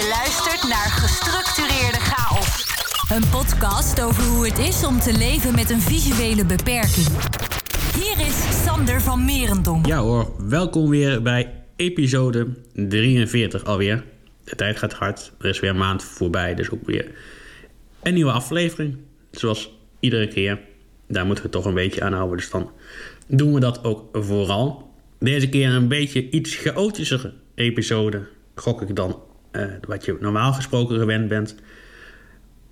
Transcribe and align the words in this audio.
Je 0.00 0.08
luistert 0.08 0.68
naar 0.68 0.90
Gestructureerde 0.90 1.98
Chaos. 1.98 2.66
Een 3.10 3.28
podcast 3.30 4.00
over 4.00 4.22
hoe 4.22 4.46
het 4.46 4.58
is 4.58 4.84
om 4.84 4.98
te 4.98 5.12
leven 5.18 5.54
met 5.54 5.70
een 5.70 5.80
visuele 5.80 6.44
beperking. 6.44 7.06
Hier 7.94 8.26
is 8.26 8.64
Sander 8.64 9.00
van 9.00 9.24
Merendonk. 9.24 9.86
Ja 9.86 9.98
hoor, 9.98 10.32
welkom 10.48 10.88
weer 10.88 11.22
bij 11.22 11.62
episode 11.76 12.46
43 12.72 13.64
alweer. 13.64 14.04
De 14.44 14.56
tijd 14.56 14.78
gaat 14.78 14.92
hard, 14.92 15.32
er 15.38 15.48
is 15.48 15.60
weer 15.60 15.70
een 15.70 15.76
maand 15.76 16.04
voorbij, 16.04 16.54
dus 16.54 16.70
ook 16.70 16.86
weer 16.86 17.10
een 18.02 18.14
nieuwe 18.14 18.32
aflevering. 18.32 18.96
Zoals 19.30 19.72
iedere 20.00 20.28
keer, 20.28 20.60
daar 21.08 21.26
moeten 21.26 21.44
we 21.44 21.50
toch 21.50 21.64
een 21.64 21.74
beetje 21.74 22.02
aan 22.02 22.12
houden, 22.12 22.36
dus 22.36 22.50
dan 22.50 22.70
doen 23.26 23.54
we 23.54 23.60
dat 23.60 23.84
ook 23.84 24.08
vooral. 24.12 24.92
Deze 25.18 25.48
keer 25.48 25.68
een 25.68 25.88
beetje 25.88 26.30
iets 26.30 26.54
chaotischere 26.54 27.32
episode, 27.54 28.28
gok 28.54 28.82
ik 28.82 28.96
dan, 28.96 29.28
eh, 29.50 29.64
wat 29.86 30.04
je 30.04 30.16
normaal 30.20 30.52
gesproken 30.52 30.98
gewend 30.98 31.28
bent. 31.28 31.54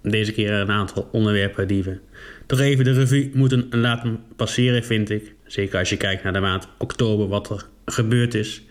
Deze 0.03 0.33
keer 0.33 0.53
een 0.53 0.71
aantal 0.71 1.09
onderwerpen 1.12 1.69
die 1.69 1.83
we 1.83 2.01
toch 2.47 2.61
even 2.61 2.84
de 2.84 2.93
revue 2.93 3.30
moeten 3.34 3.66
laten 3.70 4.25
passeren, 4.37 4.84
vind 4.84 5.11
ik. 5.11 5.34
Zeker 5.47 5.79
als 5.79 5.89
je 5.89 5.97
kijkt 5.97 6.23
naar 6.23 6.33
de 6.33 6.41
maand 6.41 6.69
oktober, 6.79 7.29
wat 7.29 7.51
er 7.51 7.67
gebeurd 7.84 8.34
is. 8.34 8.62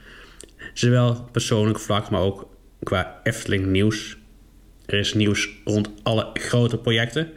Zowel 0.73 1.29
persoonlijk 1.31 1.79
vlak, 1.79 2.09
maar 2.09 2.21
ook 2.21 2.49
qua 2.83 3.19
Efteling 3.23 3.65
nieuws. 3.65 4.17
Er 4.85 4.99
is 4.99 5.13
nieuws 5.13 5.49
rond 5.65 5.89
alle 6.03 6.29
grote 6.33 6.77
projecten. 6.77 7.29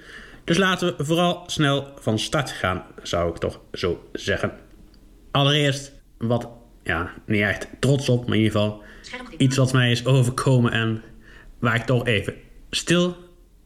Dus 0.44 0.58
laten 0.58 0.96
we 0.96 1.04
vooral 1.04 1.42
snel 1.46 1.92
van 1.98 2.18
start 2.18 2.50
gaan, 2.50 2.84
zou 3.02 3.30
ik 3.30 3.36
toch 3.36 3.60
zo 3.72 4.08
zeggen. 4.12 4.52
Allereerst 5.30 5.92
wat, 6.18 6.48
ja, 6.82 7.12
niet 7.26 7.40
echt 7.40 7.68
trots 7.78 8.08
op, 8.08 8.26
maar 8.26 8.36
in 8.36 8.42
ieder 8.42 8.60
geval 8.60 8.82
iets 9.36 9.56
wat 9.56 9.72
mij 9.72 9.90
is 9.90 10.06
overkomen 10.06 10.72
en 10.72 11.02
waar 11.58 11.74
ik 11.74 11.82
toch 11.82 12.06
even 12.06 12.34
stil 12.70 13.16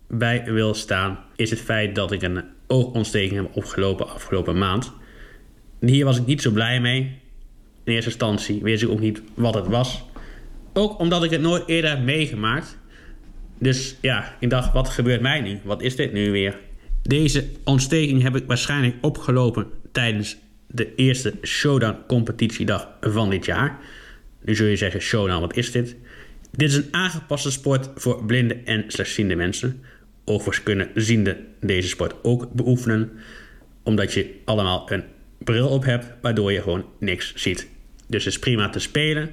bij 0.09 0.45
wil 0.45 0.75
staan, 0.75 1.19
is 1.37 1.51
het 1.51 1.61
feit 1.61 1.95
dat 1.95 2.13
ik 2.13 2.23
een 2.23 2.43
oogontsteking 2.67 3.43
heb 3.43 3.57
opgelopen 3.57 4.09
afgelopen 4.09 4.59
maand. 4.59 4.93
Hier 5.81 6.05
was 6.05 6.19
ik 6.19 6.27
niet 6.27 6.43
zo 6.43 6.51
blij 6.51 6.81
mee. 6.81 6.99
In 7.85 7.93
eerste 7.93 8.11
instantie 8.11 8.63
wist 8.63 8.83
ik 8.83 8.89
ook 8.89 9.01
niet 9.01 9.23
wat 9.35 9.55
het 9.55 9.67
was. 9.67 10.05
Ook 10.73 10.99
omdat 10.99 11.25
ik 11.25 11.31
het 11.31 11.41
nooit 11.41 11.63
eerder 11.67 11.91
heb 11.91 12.03
meegemaakt. 12.03 12.79
Dus 13.59 13.97
ja, 14.01 14.37
ik 14.41 14.51
dacht, 14.51 14.73
wat 14.73 14.89
gebeurt 14.89 15.21
mij 15.21 15.41
nu? 15.41 15.61
Wat 15.65 15.83
is 15.83 15.97
dit 15.97 16.13
nu 16.13 16.31
weer? 16.31 16.59
Deze 17.03 17.49
ontsteking 17.65 18.23
heb 18.23 18.37
ik 18.37 18.47
waarschijnlijk 18.47 18.97
opgelopen 19.01 19.67
tijdens 19.93 20.37
de 20.75 20.95
eerste 20.95 21.35
Showdown 21.43 21.97
competitiedag 22.07 22.89
van 23.01 23.31
dit 23.31 23.45
jaar. 23.45 23.79
Nu 24.45 24.55
zul 24.55 24.67
je 24.67 24.77
zeggen, 24.77 25.01
Showdown, 25.01 25.41
wat 25.41 25.57
is 25.57 25.71
dit? 25.71 25.97
Dit 26.51 26.71
is 26.71 26.77
een 26.77 26.89
aangepaste 26.91 27.51
sport 27.51 27.91
voor 27.95 28.25
blinde 28.25 28.55
en 28.55 28.85
slechtziende 28.87 29.35
mensen. 29.35 29.83
Overigens 30.25 30.65
kunnen 30.65 30.89
ziende 30.95 31.37
deze 31.61 31.89
sport 31.89 32.15
ook 32.23 32.53
beoefenen, 32.53 33.11
omdat 33.83 34.13
je 34.13 34.35
allemaal 34.45 34.93
een 34.93 35.05
bril 35.39 35.69
op 35.69 35.85
hebt, 35.85 36.07
waardoor 36.23 36.53
je 36.53 36.63
gewoon 36.63 36.85
niks 36.99 37.35
ziet. 37.35 37.69
Dus 38.07 38.25
het 38.25 38.33
is 38.33 38.39
prima 38.39 38.69
te 38.69 38.79
spelen. 38.79 39.31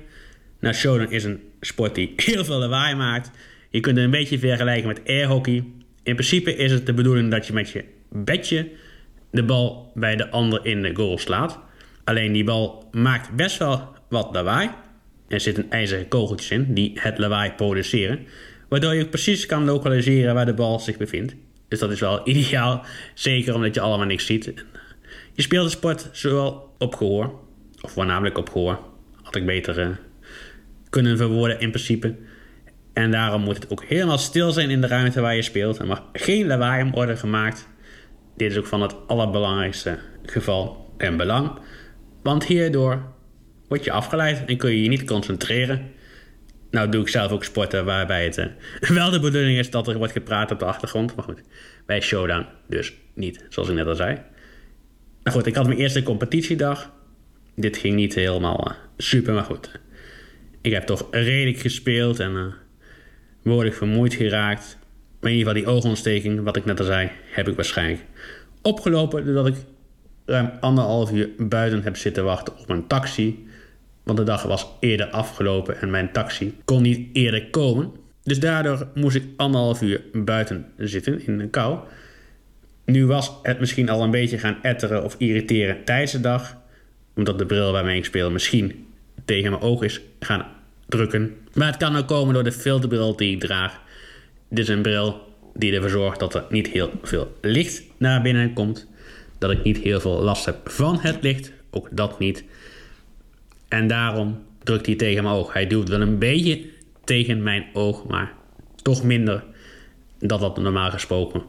Nou, 0.59 0.75
Showdown 0.75 1.13
is 1.13 1.23
een 1.23 1.39
sport 1.61 1.95
die 1.95 2.13
heel 2.25 2.45
veel 2.45 2.59
lawaai 2.59 2.95
maakt. 2.95 3.31
Je 3.69 3.79
kunt 3.79 3.95
het 3.95 4.05
een 4.05 4.11
beetje 4.11 4.39
vergelijken 4.39 4.87
met 4.87 5.01
airhockey. 5.05 5.63
In 6.03 6.15
principe 6.15 6.55
is 6.55 6.71
het 6.71 6.85
de 6.85 6.93
bedoeling 6.93 7.31
dat 7.31 7.47
je 7.47 7.53
met 7.53 7.69
je 7.69 7.83
bedje 8.09 8.69
de 9.31 9.43
bal 9.43 9.91
bij 9.93 10.15
de 10.15 10.29
ander 10.29 10.65
in 10.65 10.81
de 10.81 10.95
goal 10.95 11.17
slaat. 11.17 11.59
Alleen 12.03 12.33
die 12.33 12.43
bal 12.43 12.89
maakt 12.91 13.35
best 13.35 13.57
wel 13.57 13.89
wat 14.09 14.29
lawaai. 14.31 14.69
Er 15.27 15.39
zitten 15.39 15.69
ijzeren 15.69 16.07
kogeltjes 16.07 16.51
in 16.51 16.73
die 16.73 16.91
het 16.95 17.17
lawaai 17.17 17.51
produceren. 17.51 18.19
Waardoor 18.69 18.95
je 18.95 19.05
precies 19.05 19.45
kan 19.45 19.65
lokaliseren 19.65 20.33
waar 20.33 20.45
de 20.45 20.53
bal 20.53 20.79
zich 20.79 20.97
bevindt. 20.97 21.35
Dus 21.67 21.79
dat 21.79 21.91
is 21.91 21.99
wel 21.99 22.27
ideaal. 22.29 22.85
Zeker 23.13 23.55
omdat 23.55 23.75
je 23.75 23.81
allemaal 23.81 24.07
niks 24.07 24.25
ziet. 24.25 24.53
Je 25.33 25.41
speelt 25.41 25.65
de 25.65 25.71
sport 25.71 26.09
zowel 26.11 26.73
op 26.77 26.95
gehoor. 26.95 27.39
Of 27.81 27.91
voornamelijk 27.91 28.37
op 28.37 28.49
gehoor. 28.49 28.79
Had 29.21 29.35
ik 29.35 29.45
beter 29.45 29.79
uh, 29.79 29.89
kunnen 30.89 31.17
verwoorden 31.17 31.59
in 31.59 31.69
principe. 31.71 32.15
En 32.93 33.11
daarom 33.11 33.41
moet 33.41 33.55
het 33.55 33.69
ook 33.69 33.83
helemaal 33.83 34.17
stil 34.17 34.51
zijn 34.51 34.69
in 34.69 34.81
de 34.81 34.87
ruimte 34.87 35.21
waar 35.21 35.35
je 35.35 35.41
speelt. 35.41 35.79
Er 35.79 35.87
mag 35.87 36.03
geen 36.13 36.47
lawaai 36.47 36.89
worden 36.89 37.17
gemaakt. 37.17 37.67
Dit 38.35 38.51
is 38.51 38.57
ook 38.57 38.65
van 38.65 38.81
het 38.81 38.95
allerbelangrijkste 39.07 39.99
geval 40.25 40.93
en 40.97 41.17
belang. 41.17 41.51
Want 42.23 42.45
hierdoor 42.45 43.03
word 43.67 43.83
je 43.83 43.91
afgeleid 43.91 44.45
en 44.45 44.57
kun 44.57 44.71
je 44.71 44.83
je 44.83 44.89
niet 44.89 45.03
concentreren. 45.03 45.91
Nou 46.71 46.89
doe 46.89 47.01
ik 47.01 47.07
zelf 47.07 47.31
ook 47.31 47.43
sporten 47.43 47.85
waarbij 47.85 48.23
het 48.23 48.37
uh, 48.37 48.89
wel 48.97 49.09
de 49.09 49.19
bedoeling 49.19 49.57
is 49.57 49.69
dat 49.69 49.87
er 49.87 49.97
wordt 49.97 50.13
gepraat 50.13 50.51
op 50.51 50.59
de 50.59 50.65
achtergrond. 50.65 51.15
Maar 51.15 51.25
goed, 51.25 51.41
bij 51.85 52.01
Showdown 52.01 52.45
dus 52.67 52.93
niet, 53.13 53.45
zoals 53.49 53.69
ik 53.69 53.75
net 53.75 53.87
al 53.87 53.95
zei. 53.95 54.17
Nou 55.23 55.37
goed, 55.37 55.45
ik 55.45 55.55
had 55.55 55.67
mijn 55.67 55.79
eerste 55.79 56.03
competitiedag. 56.03 56.91
Dit 57.55 57.77
ging 57.77 57.95
niet 57.95 58.15
helemaal 58.15 58.67
uh, 58.67 58.77
super, 58.97 59.33
maar 59.33 59.43
goed. 59.43 59.71
Ik 60.61 60.71
heb 60.71 60.83
toch 60.83 61.07
redelijk 61.11 61.59
gespeeld 61.59 62.19
en 62.19 62.31
uh, 62.31 62.45
behoorlijk 63.43 63.75
vermoeid 63.75 64.13
geraakt. 64.13 64.77
Maar 65.21 65.31
in 65.31 65.37
ieder 65.37 65.53
geval 65.53 65.71
die 65.71 65.75
oogontsteking, 65.75 66.43
wat 66.43 66.55
ik 66.55 66.65
net 66.65 66.79
al 66.79 66.85
zei, 66.85 67.09
heb 67.31 67.47
ik 67.47 67.55
waarschijnlijk 67.55 68.05
opgelopen 68.61 69.25
doordat 69.25 69.47
ik 69.47 69.55
ruim 70.25 70.51
anderhalf 70.59 71.11
uur 71.11 71.29
buiten 71.37 71.83
heb 71.83 71.97
zitten 71.97 72.23
wachten 72.23 72.57
op 72.59 72.69
een 72.69 72.87
taxi. 72.87 73.47
Want 74.03 74.17
de 74.17 74.23
dag 74.23 74.43
was 74.43 74.67
eerder 74.79 75.07
afgelopen 75.07 75.81
en 75.81 75.89
mijn 75.89 76.11
taxi 76.11 76.57
kon 76.65 76.81
niet 76.81 77.09
eerder 77.13 77.49
komen. 77.49 77.91
Dus 78.23 78.39
daardoor 78.39 78.87
moest 78.95 79.15
ik 79.15 79.23
anderhalf 79.37 79.81
uur 79.81 80.01
buiten 80.13 80.65
zitten 80.77 81.25
in 81.25 81.37
de 81.37 81.47
kou. 81.47 81.79
Nu 82.85 83.05
was 83.05 83.31
het 83.43 83.59
misschien 83.59 83.89
al 83.89 84.03
een 84.03 84.11
beetje 84.11 84.37
gaan 84.37 84.57
etteren 84.61 85.03
of 85.03 85.15
irriteren 85.17 85.83
tijdens 85.83 86.11
de 86.11 86.19
dag. 86.19 86.57
Omdat 87.15 87.37
de 87.37 87.45
bril 87.45 87.71
waarmee 87.71 87.97
ik 87.97 88.05
speel 88.05 88.31
misschien 88.31 88.87
tegen 89.25 89.51
mijn 89.51 89.63
oog 89.63 89.83
is 89.83 90.01
gaan 90.19 90.45
drukken. 90.87 91.37
Maar 91.53 91.67
het 91.67 91.77
kan 91.77 91.95
ook 91.95 92.07
komen 92.07 92.33
door 92.33 92.43
de 92.43 92.51
filterbril 92.51 93.15
die 93.15 93.33
ik 93.33 93.39
draag. 93.39 93.79
Dit 94.51 94.59
is 94.59 94.67
een 94.67 94.81
bril 94.81 95.21
die 95.53 95.73
ervoor 95.73 95.89
zorgt 95.89 96.19
dat 96.19 96.35
er 96.35 96.45
niet 96.49 96.67
heel 96.67 96.91
veel 97.03 97.37
licht 97.41 97.83
naar 97.97 98.21
binnen 98.21 98.53
komt. 98.53 98.87
Dat 99.37 99.51
ik 99.51 99.63
niet 99.63 99.77
heel 99.77 99.99
veel 99.99 100.21
last 100.21 100.45
heb 100.45 100.69
van 100.69 100.99
het 100.99 101.17
licht. 101.21 101.51
Ook 101.69 101.87
dat 101.91 102.19
niet. 102.19 102.43
En 103.67 103.87
daarom 103.87 104.43
drukt 104.63 104.85
hij 104.85 104.95
tegen 104.95 105.23
mijn 105.23 105.35
oog. 105.35 105.53
Hij 105.53 105.67
duwt 105.67 105.89
wel 105.89 106.01
een 106.01 106.17
beetje 106.17 106.65
tegen 107.03 107.43
mijn 107.43 107.65
oog, 107.73 108.07
maar 108.07 108.33
toch 108.81 109.03
minder 109.03 109.43
dan 110.19 110.39
dat 110.39 110.57
normaal 110.57 110.91
gesproken 110.91 111.43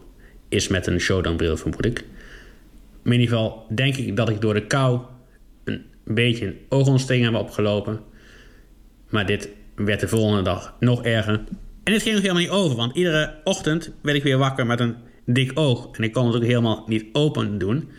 is 0.49 0.67
met 0.67 0.87
een 0.87 0.99
showdown 0.99 1.35
bril, 1.35 1.57
vermoed 1.57 1.85
ik. 1.85 2.05
Maar 3.01 3.13
in 3.13 3.19
ieder 3.19 3.37
geval 3.37 3.65
denk 3.69 3.95
ik 3.95 4.15
dat 4.15 4.29
ik 4.29 4.41
door 4.41 4.53
de 4.53 4.65
kou 4.65 4.99
een 5.63 5.85
beetje 6.03 6.45
een 6.45 6.57
oogontsteking 6.69 7.25
heb 7.25 7.41
opgelopen. 7.41 7.99
Maar 9.09 9.25
dit 9.25 9.49
werd 9.75 9.99
de 9.99 10.07
volgende 10.07 10.41
dag 10.41 10.75
nog 10.79 11.03
erger. 11.03 11.41
En 11.83 11.93
dit 11.93 12.01
ging 12.01 12.13
nog 12.13 12.23
helemaal 12.23 12.43
niet 12.43 12.51
over, 12.51 12.77
want 12.77 12.95
iedere 12.95 13.35
ochtend 13.43 13.91
werd 14.01 14.17
ik 14.17 14.23
weer 14.23 14.37
wakker 14.37 14.65
met 14.65 14.79
een 14.79 14.95
dik 15.25 15.51
oog. 15.53 15.97
En 15.97 16.03
ik 16.03 16.13
kon 16.13 16.25
het 16.25 16.35
ook 16.35 16.43
helemaal 16.43 16.83
niet 16.87 17.05
open 17.13 17.57
doen. 17.57 17.89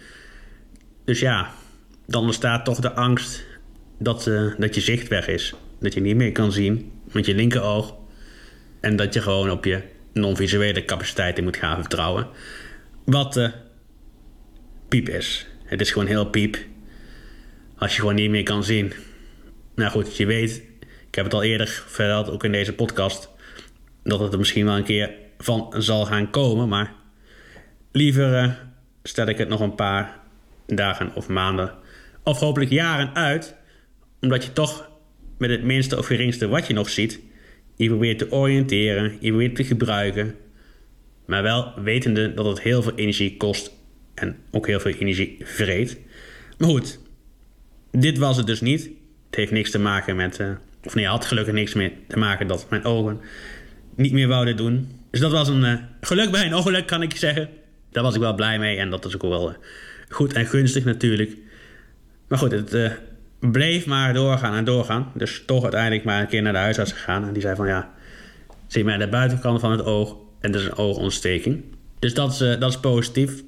Dus 1.05 1.21
ja, 1.21 1.51
dan 2.07 2.25
ontstaat 2.25 2.65
toch 2.65 2.81
de 2.81 2.93
angst 2.93 3.45
dat, 3.99 4.27
uh, 4.27 4.53
dat 4.59 4.75
je 4.75 4.81
zicht 4.81 5.09
weg 5.09 5.29
is. 5.29 5.55
Dat 5.81 5.95
je 5.95 6.01
niet 6.01 6.17
meer 6.17 6.33
kan 6.33 6.53
zien 6.53 6.93
met 7.13 7.27
je 7.27 7.35
linkeroog. 7.35 7.95
En 8.81 8.97
dat 8.97 9.15
je 9.15 9.21
gewoon 9.21 9.51
op 9.51 9.65
je 9.65 9.83
non-visuele 10.13 10.85
capaciteiten 10.85 11.45
moet 11.45 11.57
gaan 11.57 11.81
vertrouwen. 11.81 12.27
Wat 13.05 13.37
uh, 13.37 13.49
piep 14.89 15.09
is. 15.09 15.47
Het 15.65 15.81
is 15.81 15.91
gewoon 15.91 16.09
heel 16.09 16.31
piep. 16.31 16.59
Als 17.77 17.95
je 17.95 18.01
gewoon 18.01 18.15
niet 18.15 18.31
meer 18.31 18.43
kan 18.43 18.65
zien. 18.65 18.93
Nou 19.75 19.91
goed, 19.91 20.17
je 20.17 20.27
weet, 20.27 20.63
ik 21.09 21.15
heb 21.15 21.25
het 21.25 21.35
al 21.35 21.43
eerder 21.43 21.85
verteld, 21.87 22.31
ook 22.31 22.45
in 22.45 22.53
deze 22.53 22.73
podcast, 22.73 23.34
dat 24.05 24.21
het 24.21 24.33
er 24.33 24.39
misschien 24.39 24.65
wel 24.65 24.77
een 24.77 24.85
keer 24.85 25.15
van 25.39 25.75
zal 25.79 26.07
gaan 26.07 26.31
komen. 26.31 26.69
Maar 26.69 26.93
liever 27.93 28.45
uh, 28.45 28.53
stel 29.03 29.27
ik 29.27 29.39
het 29.39 29.49
nog 29.49 29.61
een 29.61 29.75
paar 29.75 30.21
dagen 30.67 31.15
of 31.15 31.29
maanden 31.29 31.75
of 32.23 32.39
hopelijk 32.39 32.71
jaren 32.71 33.15
uit 33.15 33.57
omdat 34.21 34.45
je 34.45 34.53
toch 34.53 34.91
met 35.39 35.51
het 35.51 35.63
minste 35.63 35.99
of 35.99 36.07
geringste 36.07 36.49
wat 36.49 36.67
je 36.67 36.75
nog 36.75 36.89
ziet, 36.89 37.21
je 37.77 37.89
probeert 37.89 38.19
te 38.19 38.33
oriënteren, 38.33 39.17
je 39.21 39.29
probeert 39.29 39.57
te 39.57 39.65
gebruiken. 39.65 40.35
Maar 41.27 41.43
wel 41.43 41.73
wetende 41.83 42.35
dat 42.35 42.47
het 42.47 42.61
heel 42.61 42.83
veel 42.83 42.95
energie 42.95 43.37
kost 43.37 43.73
en 44.15 44.37
ook 44.51 44.67
heel 44.67 44.81
veel 44.81 44.93
energie 44.93 45.37
vreet. 45.43 45.99
Maar 46.59 46.69
goed, 46.69 47.01
dit 47.91 48.19
was 48.19 48.37
het 48.37 48.47
dus 48.47 48.61
niet. 48.61 48.91
Het 49.27 49.35
heeft 49.35 49.53
niks 49.53 49.71
te 49.71 49.79
maken 49.79 50.17
met, 50.17 50.39
uh, 50.39 50.51
of 50.85 50.95
nee, 50.95 51.07
had 51.07 51.25
gelukkig 51.25 51.55
niks 51.55 51.75
meer 51.75 51.93
te 52.09 52.19
maken 52.19 52.47
dat 52.47 52.67
mijn 52.71 52.85
ogen 52.85 53.21
niet 53.97 54.13
meer 54.13 54.29
wouden 54.29 54.57
doen. 54.57 54.91
Dus 55.11 55.21
dat 55.21 55.33
was 55.33 55.49
een 55.49 55.65
uh, 55.65 55.75
geluk 56.01 56.31
bij 56.31 56.47
een 56.47 56.55
ongeluk, 56.55 56.87
kan 56.87 57.03
ik 57.03 57.17
zeggen. 57.17 57.49
Daar 57.91 58.03
was 58.03 58.15
ik 58.15 58.21
wel 58.21 58.35
blij 58.35 58.59
mee 58.59 58.79
en 58.79 58.91
dat 58.91 59.05
is 59.05 59.15
ook 59.15 59.23
wel 59.23 59.51
uh, 59.51 59.57
goed 60.09 60.33
en 60.33 60.47
gunstig 60.47 60.85
natuurlijk. 60.85 61.37
Maar 62.29 62.39
goed, 62.39 62.53
het 62.53 62.99
bleef 63.39 63.87
maar 63.87 64.15
doorgaan 64.15 64.55
en 64.55 64.65
doorgaan. 64.65 65.13
Dus 65.15 65.43
toch 65.47 65.63
uiteindelijk 65.63 66.05
maar 66.05 66.21
een 66.21 66.29
keer 66.29 66.43
naar 66.43 66.53
de 66.53 66.59
huisarts 66.59 66.93
gegaan. 66.93 67.27
En 67.27 67.33
die 67.33 67.43
zei 67.43 67.57
van 67.57 67.67
ja, 67.67 67.95
Zie 68.75 68.85
maar 68.85 68.99
de 68.99 69.09
buitenkant 69.09 69.61
van 69.61 69.71
het 69.71 69.85
oog 69.85 70.17
en 70.41 70.53
dat 70.53 70.61
is 70.61 70.67
een 70.67 70.77
oogontsteking. 70.77 71.63
Dus 71.99 72.15
dat 72.15 72.33
is, 72.33 72.39
dat 72.39 72.71
is 72.71 72.79
positief. 72.79 73.43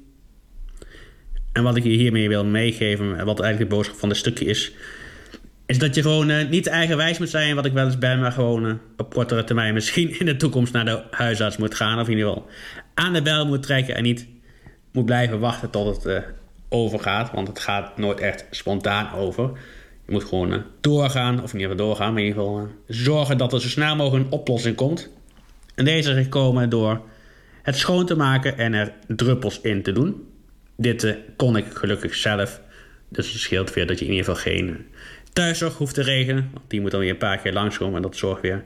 En 1.51 1.63
wat 1.63 1.75
ik 1.75 1.83
je 1.83 1.89
hiermee 1.89 2.27
wil 2.27 2.45
meegeven, 2.45 3.25
wat 3.25 3.39
eigenlijk 3.39 3.69
de 3.69 3.75
boodschap 3.75 3.97
van 3.97 4.09
dit 4.09 4.17
stukje 4.17 4.45
is, 4.45 4.71
is 5.67 5.77
dat 5.77 5.95
je 5.95 6.01
gewoon 6.01 6.29
uh, 6.29 6.49
niet 6.49 6.67
eigenwijs 6.67 7.17
moet 7.17 7.29
zijn, 7.29 7.55
wat 7.55 7.65
ik 7.65 7.73
wel 7.73 7.85
eens 7.85 7.97
ben, 7.97 8.19
maar 8.19 8.31
gewoon 8.31 8.65
uh, 8.65 8.73
op 8.97 9.13
kortere 9.13 9.43
termijn 9.43 9.73
misschien 9.73 10.19
in 10.19 10.25
de 10.25 10.35
toekomst 10.35 10.73
naar 10.73 10.85
de 10.85 11.03
huisarts 11.11 11.57
moet 11.57 11.75
gaan. 11.75 11.99
Of 11.99 12.07
in 12.07 12.17
ieder 12.17 12.29
geval 12.29 12.49
aan 12.93 13.13
de 13.13 13.21
bel 13.21 13.45
moet 13.45 13.63
trekken 13.63 13.95
en 13.95 14.03
niet 14.03 14.27
moet 14.91 15.05
blijven 15.05 15.39
wachten 15.39 15.69
tot 15.69 15.95
het 15.95 16.05
uh, 16.05 16.29
overgaat. 16.69 17.31
Want 17.31 17.47
het 17.47 17.59
gaat 17.59 17.97
nooit 17.97 18.19
echt 18.19 18.45
spontaan 18.51 19.13
over. 19.13 19.43
Je 20.05 20.11
moet 20.11 20.23
gewoon 20.23 20.63
doorgaan, 20.81 21.43
of 21.43 21.53
in 21.53 21.59
ieder 21.59 21.71
geval 21.71 21.85
doorgaan, 21.87 22.13
maar 22.13 22.21
in 22.21 22.27
ieder 22.27 22.43
geval 22.43 22.67
zorgen 22.87 23.37
dat 23.37 23.53
er 23.53 23.61
zo 23.61 23.67
snel 23.67 23.95
mogelijk 23.95 24.25
een 24.25 24.31
oplossing 24.31 24.75
komt. 24.75 25.09
En 25.75 25.85
deze 25.85 26.11
is 26.11 26.23
gekomen 26.23 26.69
door 26.69 27.01
het 27.61 27.77
schoon 27.77 28.05
te 28.05 28.15
maken 28.15 28.57
en 28.57 28.73
er 28.73 28.93
druppels 29.07 29.61
in 29.61 29.83
te 29.83 29.91
doen. 29.91 30.27
Dit 30.77 31.17
kon 31.35 31.57
ik 31.57 31.65
gelukkig 31.73 32.15
zelf. 32.15 32.61
Dus 33.09 33.31
het 33.31 33.41
scheelt 33.41 33.73
weer 33.73 33.87
dat 33.87 33.99
je 33.99 34.05
in 34.05 34.11
ieder 34.11 34.25
geval 34.25 34.41
geen 34.41 34.85
thuiszorg 35.37 35.77
hoeft 35.77 35.93
te 35.93 36.01
regelen. 36.01 36.49
Want 36.53 36.69
die 36.69 36.81
moet 36.81 36.91
dan 36.91 36.99
weer 36.99 37.09
een 37.09 37.17
paar 37.17 37.37
keer 37.37 37.53
langskomen. 37.53 37.95
En 37.95 38.01
dat 38.01 38.15
zorgt 38.15 38.41
weer 38.41 38.63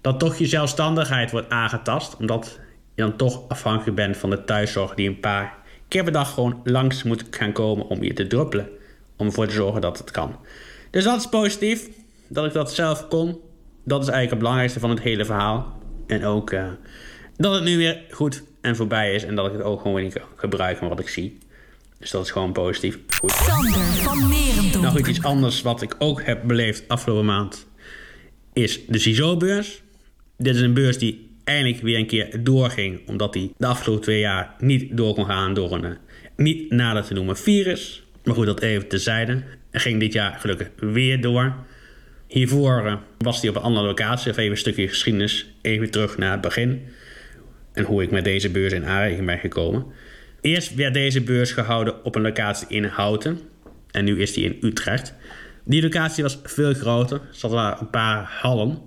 dat 0.00 0.18
toch 0.18 0.36
je 0.36 0.46
zelfstandigheid 0.46 1.30
wordt 1.30 1.48
aangetast. 1.48 2.16
Omdat 2.16 2.60
je 2.94 3.02
dan 3.02 3.16
toch 3.16 3.48
afhankelijk 3.48 3.96
bent 3.96 4.16
van 4.16 4.30
de 4.30 4.44
thuiszorg 4.44 4.94
die 4.94 5.08
een 5.08 5.20
paar 5.20 5.54
keer 5.88 6.02
per 6.02 6.12
dag 6.12 6.34
gewoon 6.34 6.60
langs 6.64 7.02
moet 7.02 7.24
gaan 7.30 7.52
komen 7.52 7.86
om 7.86 8.02
je 8.02 8.12
te 8.12 8.26
druppelen. 8.26 8.68
Om 9.16 9.26
ervoor 9.26 9.46
te 9.46 9.52
zorgen 9.52 9.80
dat 9.80 9.98
het 9.98 10.10
kan. 10.10 10.36
Dus 10.90 11.04
dat 11.04 11.18
is 11.18 11.28
positief. 11.28 11.88
Dat 12.28 12.46
ik 12.46 12.52
dat 12.52 12.74
zelf 12.74 13.08
kon. 13.08 13.40
Dat 13.84 14.02
is 14.02 14.08
eigenlijk 14.08 14.30
het 14.30 14.38
belangrijkste 14.38 14.80
van 14.80 14.90
het 14.90 15.00
hele 15.00 15.24
verhaal. 15.24 15.78
En 16.06 16.24
ook 16.24 16.50
uh, 16.50 16.68
dat 17.36 17.54
het 17.54 17.64
nu 17.64 17.76
weer 17.76 18.00
goed 18.10 18.42
en 18.60 18.76
voorbij 18.76 19.14
is. 19.14 19.24
En 19.24 19.34
dat 19.34 19.46
ik 19.46 19.52
het 19.52 19.62
ook 19.62 19.80
gewoon 19.80 19.96
weer 19.96 20.12
kan 20.12 20.22
gebruiken 20.36 20.88
wat 20.88 21.00
ik 21.00 21.08
zie. 21.08 21.38
Dus 21.98 22.10
dat 22.10 22.24
is 22.24 22.30
gewoon 22.30 22.52
positief. 22.52 22.98
Goed. 23.18 23.30
Sander 23.32 23.80
van 23.80 24.28
Merendonk. 24.28 24.86
Goed, 24.86 25.06
iets 25.06 25.22
anders 25.22 25.62
wat 25.62 25.82
ik 25.82 25.94
ook 25.98 26.22
heb 26.22 26.42
beleefd 26.46 26.88
afgelopen 26.88 27.24
maand 27.24 27.66
is 28.52 28.86
de 28.86 28.98
CISO-beurs. 28.98 29.82
Dit 30.36 30.54
is 30.54 30.60
een 30.60 30.74
beurs 30.74 30.98
die 30.98 31.30
eindelijk 31.44 31.82
weer 31.82 31.98
een 31.98 32.06
keer 32.06 32.44
doorging, 32.44 33.08
omdat 33.08 33.32
die 33.32 33.52
de 33.56 33.66
afgelopen 33.66 34.02
twee 34.02 34.20
jaar 34.20 34.54
niet 34.58 34.96
door 34.96 35.14
kon 35.14 35.26
gaan 35.26 35.54
door 35.54 35.72
een 35.72 35.96
niet 36.36 36.70
nader 36.70 37.04
te 37.04 37.14
noemen 37.14 37.36
virus. 37.36 38.02
Maar 38.24 38.34
goed, 38.34 38.46
dat 38.46 38.60
even 38.60 38.88
tezijde. 38.88 39.42
En 39.70 39.80
ging 39.80 40.00
dit 40.00 40.12
jaar 40.12 40.38
gelukkig 40.40 40.68
weer 40.76 41.20
door. 41.20 41.54
Hiervoor 42.26 43.00
was 43.18 43.40
die 43.40 43.50
op 43.50 43.56
een 43.56 43.62
andere 43.62 43.86
locatie, 43.86 44.30
even 44.30 44.50
een 44.50 44.56
stukje 44.56 44.88
geschiedenis, 44.88 45.52
even 45.62 45.90
terug 45.90 46.18
naar 46.18 46.32
het 46.32 46.40
begin. 46.40 46.86
En 47.72 47.84
hoe 47.84 48.02
ik 48.02 48.10
met 48.10 48.24
deze 48.24 48.50
beurs 48.50 48.72
in 48.72 48.84
aanraking 48.84 49.26
ben 49.26 49.38
gekomen. 49.38 49.86
Eerst 50.40 50.74
werd 50.74 50.94
deze 50.94 51.20
beurs 51.20 51.52
gehouden 51.52 52.04
op 52.04 52.14
een 52.14 52.22
locatie 52.22 52.66
in 52.68 52.84
Houten. 52.84 53.38
En 53.90 54.04
nu 54.04 54.20
is 54.20 54.32
die 54.32 54.44
in 54.44 54.58
Utrecht. 54.60 55.14
Die 55.64 55.82
locatie 55.82 56.22
was 56.22 56.38
veel 56.42 56.74
groter. 56.74 57.16
Er 57.16 57.26
zaten 57.30 57.80
een 57.80 57.90
paar 57.90 58.24
hallen. 58.40 58.78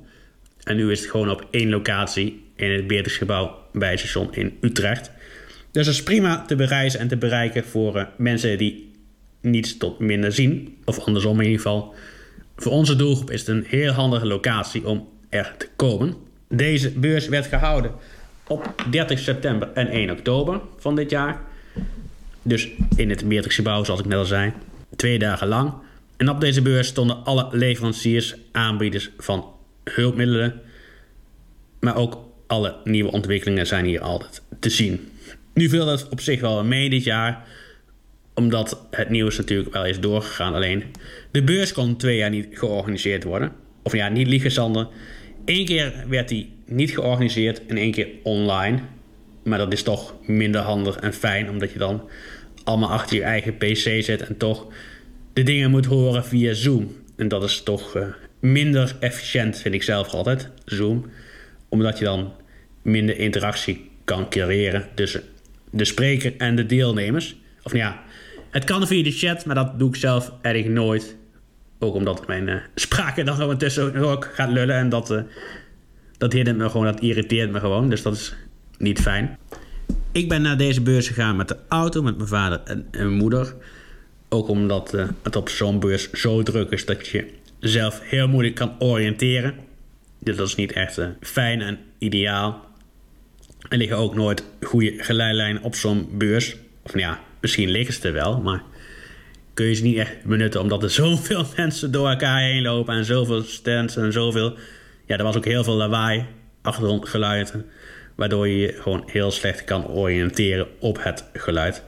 En 0.64 0.76
nu 0.76 0.92
is 0.92 1.00
het 1.00 1.10
gewoon 1.10 1.30
op 1.30 1.48
één 1.52 1.70
locatie 1.70 2.44
in 2.56 2.72
het 2.72 2.88
Beatrixgebouw 2.88 3.58
bij 3.74 3.90
het 3.90 4.00
station 4.00 4.34
in 4.34 4.58
Utrecht. 4.62 5.12
Dus 5.72 5.86
dat 5.86 5.94
is 5.94 6.04
prima 6.04 6.46
te 6.46 6.56
bereizen 6.56 7.00
en 7.00 7.08
te 7.08 7.18
bereiken 7.18 7.64
voor 7.64 7.96
uh, 7.96 8.04
mensen 8.18 8.58
die 8.58 8.92
niets 9.42 9.78
tot 9.78 10.00
minder 10.00 10.32
zien. 10.32 10.78
Of 10.86 11.00
andersom 11.00 11.38
in 11.40 11.46
ieder 11.46 11.62
geval. 11.62 11.96
Voor 12.56 12.72
onze 12.72 12.96
doelgroep 12.96 13.32
is 13.32 13.40
het 13.40 13.50
een 13.50 13.66
heel 13.68 13.92
handige 13.92 14.26
locatie 14.26 14.86
om 14.86 15.08
er 15.30 15.54
te 15.58 15.68
komen. 15.76 16.16
Deze 16.48 16.92
beurs 16.92 17.28
werd 17.28 17.46
gehouden 17.46 17.92
op 18.52 18.84
30 18.90 19.20
september 19.20 19.70
en 19.74 19.88
1 19.88 20.10
oktober 20.10 20.62
van 20.78 20.96
dit 20.96 21.10
jaar. 21.10 21.42
Dus 22.42 22.70
in 22.96 23.10
het 23.10 23.28
Beatrixgebouw, 23.28 23.84
zoals 23.84 24.00
ik 24.00 24.06
net 24.06 24.18
al 24.18 24.26
zei. 24.26 24.54
Twee 24.96 25.20
dagen 25.20 25.48
lang. 25.48 25.74
En 26.18 26.30
op 26.30 26.40
deze 26.40 26.62
beurs 26.62 26.88
stonden 26.88 27.24
alle 27.24 27.48
leveranciers, 27.52 28.36
aanbieders 28.52 29.10
van 29.18 29.46
hulpmiddelen. 29.84 30.62
Maar 31.80 31.96
ook 31.96 32.18
alle 32.48 32.76
nieuwe 32.84 33.12
ontwikkelingen 33.12 33.68
zijn 33.68 33.86
hier 33.86 34.02
altijd 34.02 34.42
te 34.60 34.70
zien. 34.70 35.10
Nu 35.54 35.70
viel 35.70 35.86
dat 35.86 36.10
op 36.10 36.22
zich 36.22 36.42
wel 36.42 36.64
mee 36.64 36.90
dit 36.90 37.04
jaar. 37.04 37.48
Omdat 38.34 38.86
het 38.92 39.10
nieuws 39.10 39.38
natuurlijk 39.38 39.74
wel 39.74 39.86
is 39.86 40.00
doorgegaan. 40.00 40.56
Alleen 40.56 40.84
de 41.32 41.44
beurs 41.44 41.74
kon 41.74 41.98
twee 41.98 42.18
jaar 42.18 42.30
niet 42.30 42.48
georganiseerd 42.52 43.24
worden. 43.24 43.52
Of 43.84 43.94
ja, 43.94 44.08
niet 44.10 44.28
liegen 44.28 44.52
Sander. 44.52 44.88
Eén 45.46 45.66
keer 45.66 45.94
werd 46.08 46.30
die 46.30 46.54
niet 46.66 46.92
georganiseerd 46.92 47.66
en 47.66 47.78
één 47.78 47.92
keer 47.92 48.08
online. 48.24 48.80
Maar 49.44 49.58
dat 49.58 49.74
is 49.74 49.84
toch 49.84 50.16
minder 50.26 50.62
handig 50.62 50.96
en 50.96 51.14
fijn, 51.14 51.50
omdat 51.50 51.72
je 51.72 51.80
dan 51.80 52.10
allemaal 52.64 52.92
achter 52.92 53.16
je 53.16 53.24
eigen 53.24 53.58
PC 53.58 54.04
zit 54.04 54.22
en 54.22 54.38
toch 54.38 54.68
de 55.34 55.44
dingen 55.44 55.72
moet 55.72 55.86
horen 55.86 56.26
via 56.26 56.54
Zoom. 56.54 56.96
En 57.16 57.28
dat 57.28 57.44
is 57.44 57.64
toch 57.64 57.96
uh, 57.96 58.04
minder 58.40 58.96
efficiënt, 59.00 59.58
vind 59.58 59.76
ik 59.76 59.84
zelf 59.84 60.14
altijd, 60.14 60.50
Zoom. 60.66 61.06
Omdat 61.70 61.98
je 61.98 62.06
dan 62.06 62.34
minder 62.82 63.18
interactie 63.18 63.90
kan 64.04 64.30
creëren 64.30 64.88
tussen 64.96 65.24
de 65.70 65.86
spreker 65.86 66.34
en 66.38 66.56
de 66.56 66.66
deelnemers. 66.66 67.36
Of 67.64 67.72
nou 67.74 67.84
ja, 67.84 68.02
het 68.52 68.64
kan 68.64 68.88
via 68.88 69.04
de 69.04 69.12
chat, 69.12 69.46
maar 69.46 69.56
dat 69.56 69.80
doe 69.80 69.90
ik 69.90 69.96
zelf 69.96 70.32
erg 70.42 70.66
nooit. 70.66 71.16
Ook 71.84 71.96
omdat 71.96 72.28
mijn 72.28 72.48
uh, 72.48 72.56
spraak 72.76 73.26
dan 73.26 73.36
gewoon 73.36 73.58
tussen 73.58 73.96
ook 73.96 74.30
gaat 74.34 74.52
lullen 74.52 74.76
en 74.76 74.90
dat... 74.90 75.12
Uh, 75.12 75.22
dat 76.18 76.34
hindert 76.34 76.58
me 76.58 76.70
gewoon, 76.70 76.86
dat 76.86 77.00
irriteert 77.00 77.52
me 77.52 77.60
gewoon. 77.60 77.90
Dus 77.90 78.02
dat 78.02 78.14
is 78.14 78.34
niet 78.78 79.00
fijn. 79.00 79.38
Ik 80.12 80.30
ben 80.30 80.42
naar 80.42 80.58
deze 80.58 80.82
beurs 80.82 81.08
gegaan 81.08 81.36
met 81.36 81.48
de 81.48 81.58
auto, 81.68 82.02
met 82.02 82.18
mijn 82.18 82.30
vader 82.30 82.62
en, 82.66 82.88
mijn 82.92 83.12
moeder. 83.12 83.56
Ook 84.30 84.48
omdat 84.48 84.94
uh, 84.94 85.08
het 85.24 85.36
op 85.36 85.50
zo'n 85.50 85.80
beurs 85.80 86.12
zo 86.12 86.44
druk 86.44 86.70
is 86.70 86.86
dat 86.86 87.08
je 87.08 87.28
zelf 87.60 88.00
heel 88.04 88.28
moeilijk 88.28 88.56
kan 88.56 88.76
oriënteren. 88.80 89.54
Dus 90.20 90.36
dat 90.36 90.48
is 90.48 90.56
niet 90.56 90.72
echt 90.72 91.00
fijn 91.22 91.62
en 91.62 91.78
ideaal. 91.98 92.66
Er 93.70 93.78
liggen 93.78 93.98
ook 93.98 94.16
nooit 94.16 94.44
goede 94.62 94.94
geleidelijnen 94.98 95.64
op 95.64 95.76
zo'n 95.76 96.08
beurs. 96.18 96.56
Of 96.84 96.94
nou 96.94 97.06
ja, 97.06 97.20
misschien 97.40 97.70
liggen 97.70 97.94
ze 97.94 98.08
er 98.08 98.14
wel, 98.14 98.42
maar 98.42 98.64
kun 99.54 99.66
je 99.66 99.74
ze 99.74 99.84
niet 99.84 99.98
echt 99.98 100.24
benutten 100.24 100.62
omdat 100.62 100.84
er 100.84 100.90
zoveel 101.04 101.46
mensen 101.56 101.92
door 101.92 102.10
elkaar 102.10 102.40
heen 102.40 102.62
lopen 102.62 102.96
en 102.96 103.06
zoveel 103.06 103.44
stands 103.44 103.96
en 103.96 104.12
zoveel 104.12 104.58
ja, 105.12 105.18
er 105.18 105.24
was 105.24 105.38
ook 105.38 105.46
heel 105.46 105.64
veel 105.64 105.76
lawaai, 105.76 106.26
achtergrondgeluiden. 106.62 107.66
Waardoor 108.16 108.48
je 108.48 108.58
je 108.58 108.74
gewoon 108.74 109.04
heel 109.06 109.32
slecht 109.32 109.64
kan 109.64 109.88
oriënteren 109.88 110.68
op 110.80 111.04
het 111.04 111.26
geluid. 111.34 111.84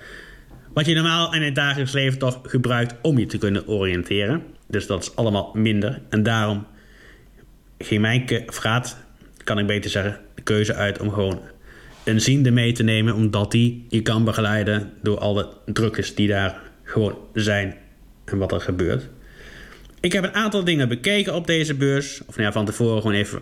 Wat 0.74 0.86
je 0.86 0.94
normaal 0.94 1.34
in 1.34 1.42
het 1.42 1.56
dagelijks 1.56 1.92
leven 1.92 2.20
toch 2.20 2.40
gebruikt 2.44 2.96
om 3.02 3.18
je 3.18 3.26
te 3.26 3.38
kunnen 3.38 3.68
oriënteren. 3.68 4.44
Dus 4.68 4.88
dat 4.88 5.02
is 5.02 5.16
allemaal 5.16 5.52
minder. 5.54 6.02
En 6.10 6.24
daarom 6.24 6.68
ging 7.78 8.02
mijn 8.02 8.44
vraat, 8.48 8.98
kan 9.44 9.60
ik 9.60 9.68
beter 9.68 9.90
zeggen, 9.90 10.20
de 10.36 10.42
keuze 10.42 10.74
uit 10.74 11.00
om 11.00 11.12
gewoon 11.12 11.42
een 12.04 12.22
ziende 12.22 12.52
mee 12.52 12.72
te 12.72 12.84
nemen. 12.84 13.16
Omdat 13.16 13.52
die 13.52 13.86
je 13.90 14.02
kan 14.02 14.24
begeleiden 14.24 14.92
door 15.02 15.18
alle 15.18 15.50
drukjes 15.66 16.16
die 16.16 16.28
daar 16.28 16.62
gewoon 16.94 17.18
zijn 17.34 17.76
en 18.26 18.38
wat 18.38 18.52
er 18.52 18.62
gebeurt. 18.62 19.10
Ik 20.00 20.14
heb 20.14 20.24
een 20.24 20.34
aantal 20.34 20.64
dingen 20.64 20.90
bekeken 20.90 21.36
op 21.36 21.48
deze 21.48 21.74
beurs. 21.74 22.22
Of 22.26 22.36
nou 22.36 22.48
ja, 22.48 22.52
van 22.52 22.66
tevoren 22.66 23.02
gewoon 23.02 23.16
even 23.16 23.42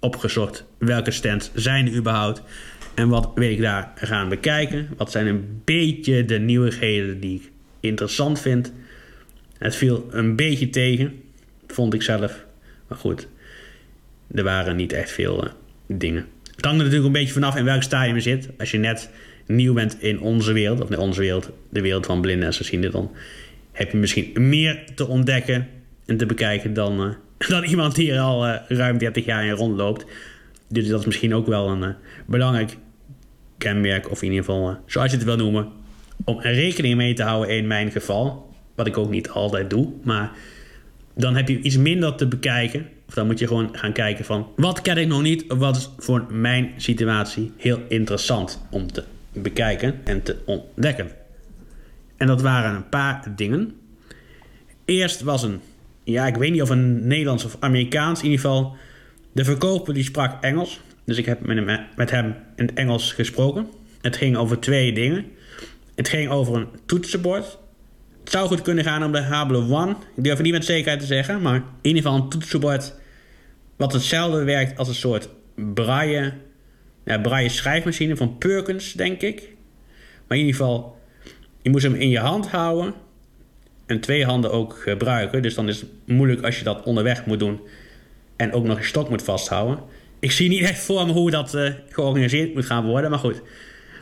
opgezocht 0.00 0.64
welke 0.78 1.10
stands 1.10 1.50
zijn 1.54 1.86
er 1.86 1.94
überhaupt. 1.94 2.42
En 2.94 3.08
wat 3.08 3.30
wil 3.34 3.50
ik 3.50 3.60
daar 3.60 3.92
gaan 3.94 4.28
bekijken? 4.28 4.88
Wat 4.96 5.10
zijn 5.10 5.26
een 5.26 5.60
beetje 5.64 6.24
de 6.24 6.38
nieuwigheden 6.38 7.20
die 7.20 7.34
ik 7.34 7.50
interessant 7.80 8.40
vind? 8.40 8.72
Het 9.58 9.76
viel 9.76 10.06
een 10.10 10.36
beetje 10.36 10.70
tegen, 10.70 11.22
vond 11.66 11.94
ik 11.94 12.02
zelf. 12.02 12.44
Maar 12.88 12.98
goed, 12.98 13.28
er 14.34 14.44
waren 14.44 14.76
niet 14.76 14.92
echt 14.92 15.10
veel 15.10 15.44
uh, 15.44 15.50
dingen. 15.86 16.26
Het 16.54 16.64
hangt 16.64 16.78
er 16.78 16.84
natuurlijk 16.84 17.14
een 17.14 17.20
beetje 17.20 17.34
vanaf 17.34 17.56
in 17.56 17.64
welk 17.64 17.82
stadium 17.82 18.14
je 18.14 18.20
zit. 18.20 18.48
Als 18.58 18.70
je 18.70 18.78
net 18.78 19.10
nieuw 19.46 19.74
bent 19.74 19.96
in 20.00 20.20
onze 20.20 20.52
wereld, 20.52 20.80
of 20.80 20.90
in 20.90 20.98
onze 20.98 21.20
wereld, 21.20 21.50
de 21.70 21.80
wereld 21.80 22.06
van 22.06 22.20
blinden 22.20 22.46
en 22.46 22.64
zien 22.64 22.90
dan 22.90 23.10
heb 23.74 23.90
je 23.90 23.96
misschien 23.96 24.32
meer 24.48 24.84
te 24.94 25.06
ontdekken 25.06 25.68
en 26.06 26.16
te 26.16 26.26
bekijken 26.26 26.74
dan, 26.74 27.06
uh, 27.06 27.14
dan 27.48 27.64
iemand 27.64 27.94
die 27.94 28.12
er 28.12 28.20
al 28.20 28.46
uh, 28.46 28.54
ruim 28.68 28.98
30 28.98 29.24
jaar 29.24 29.44
in 29.44 29.52
rondloopt. 29.52 30.04
Dus 30.68 30.88
dat 30.88 31.00
is 31.00 31.06
misschien 31.06 31.34
ook 31.34 31.46
wel 31.46 31.68
een 31.68 31.82
uh, 31.82 31.88
belangrijk 32.26 32.76
kenmerk, 33.58 34.10
of 34.10 34.22
in 34.22 34.28
ieder 34.28 34.44
geval, 34.44 34.78
zoals 34.86 35.10
je 35.10 35.16
het 35.16 35.26
wil 35.26 35.36
noemen, 35.36 35.68
om 36.24 36.40
rekening 36.40 36.96
mee 36.96 37.14
te 37.14 37.22
houden 37.22 37.56
in 37.56 37.66
mijn 37.66 37.90
geval. 37.90 38.52
Wat 38.74 38.86
ik 38.86 38.98
ook 38.98 39.10
niet 39.10 39.28
altijd 39.28 39.70
doe, 39.70 39.92
maar 40.02 40.32
dan 41.14 41.36
heb 41.36 41.48
je 41.48 41.60
iets 41.60 41.76
minder 41.76 42.14
te 42.14 42.26
bekijken. 42.26 42.88
Of 43.08 43.14
dan 43.14 43.26
moet 43.26 43.38
je 43.38 43.46
gewoon 43.46 43.68
gaan 43.72 43.92
kijken 43.92 44.24
van 44.24 44.48
wat 44.56 44.80
ken 44.80 44.96
ik 44.96 45.06
nog 45.06 45.22
niet, 45.22 45.44
wat 45.48 45.76
is 45.76 45.90
voor 45.98 46.26
mijn 46.30 46.72
situatie 46.76 47.52
heel 47.56 47.80
interessant 47.88 48.66
om 48.70 48.92
te 48.92 49.04
bekijken 49.34 50.00
en 50.04 50.22
te 50.22 50.36
ontdekken. 50.44 51.10
En 52.16 52.26
dat 52.26 52.42
waren 52.42 52.74
een 52.74 52.88
paar 52.88 53.32
dingen. 53.36 53.76
Eerst 54.84 55.20
was 55.20 55.42
een 55.42 55.60
ja, 56.04 56.26
ik 56.26 56.36
weet 56.36 56.52
niet 56.52 56.62
of 56.62 56.70
een 56.70 57.06
Nederlands 57.06 57.44
of 57.44 57.56
Amerikaans. 57.60 58.18
In 58.18 58.30
ieder 58.30 58.40
geval, 58.40 58.76
de 59.32 59.44
verkoper 59.44 59.94
die 59.94 60.04
sprak 60.04 60.42
Engels. 60.42 60.80
Dus 61.04 61.18
ik 61.18 61.26
heb 61.26 61.40
met 61.40 61.56
hem, 61.56 61.80
met 61.96 62.10
hem 62.10 62.34
in 62.56 62.66
het 62.66 62.74
Engels 62.74 63.12
gesproken. 63.12 63.66
Het 64.00 64.16
ging 64.16 64.36
over 64.36 64.60
twee 64.60 64.92
dingen. 64.92 65.24
Het 65.94 66.08
ging 66.08 66.30
over 66.30 66.56
een 66.56 66.68
toetsenbord. 66.86 67.58
Het 68.20 68.32
zou 68.32 68.48
goed 68.48 68.62
kunnen 68.62 68.84
gaan 68.84 69.04
om 69.04 69.12
de 69.12 69.22
Hable 69.22 69.56
One. 69.56 69.90
Ik 69.90 70.24
durf 70.24 70.34
het 70.34 70.44
niet 70.44 70.52
met 70.52 70.64
zekerheid 70.64 71.00
te 71.00 71.06
zeggen, 71.06 71.42
maar 71.42 71.54
in 71.54 71.62
ieder 71.82 72.02
geval 72.02 72.18
een 72.18 72.28
toetsenbord 72.28 72.94
wat 73.76 73.92
hetzelfde 73.92 74.44
werkt 74.44 74.78
als 74.78 74.88
een 74.88 74.94
soort 74.94 75.28
braille, 75.54 76.32
ja, 77.04 77.18
braille 77.18 77.48
schrijfmachine 77.48 78.16
van 78.16 78.38
Perkins, 78.38 78.92
denk 78.92 79.20
ik. 79.20 79.52
Maar 80.28 80.38
in 80.38 80.44
ieder 80.44 80.60
geval, 80.60 80.98
je 81.62 81.70
moest 81.70 81.84
hem 81.84 81.94
in 81.94 82.08
je 82.08 82.18
hand 82.18 82.50
houden 82.50 82.94
en 83.86 84.00
twee 84.00 84.24
handen 84.24 84.52
ook 84.52 84.78
gebruiken. 84.82 85.42
Dus 85.42 85.54
dan 85.54 85.68
is 85.68 85.80
het 85.80 85.90
moeilijk 86.06 86.42
als 86.42 86.58
je 86.58 86.64
dat 86.64 86.82
onderweg 86.82 87.26
moet 87.26 87.38
doen 87.38 87.60
en 88.36 88.52
ook 88.52 88.64
nog 88.64 88.78
een 88.78 88.84
stok 88.84 89.08
moet 89.08 89.22
vasthouden. 89.22 89.78
Ik 90.18 90.32
zie 90.32 90.48
niet 90.48 90.62
echt 90.62 90.80
voor 90.80 91.06
me 91.06 91.12
hoe 91.12 91.30
dat 91.30 91.54
uh, 91.54 91.70
georganiseerd 91.88 92.54
moet 92.54 92.66
gaan 92.66 92.86
worden, 92.86 93.10
maar 93.10 93.18
goed, 93.18 93.42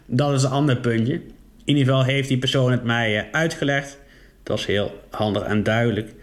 dat 0.07 0.33
is 0.33 0.43
een 0.43 0.51
ander 0.51 0.77
puntje. 0.77 1.15
In 1.65 1.77
ieder 1.77 1.85
geval 1.85 2.05
heeft 2.05 2.29
die 2.29 2.39
persoon 2.39 2.71
het 2.71 2.85
mij 2.85 3.17
uh, 3.17 3.23
uitgelegd. 3.33 3.99
Dat 4.43 4.57
was 4.57 4.67
heel 4.67 5.01
handig 5.11 5.43
en 5.43 5.63
duidelijk. 5.63 6.15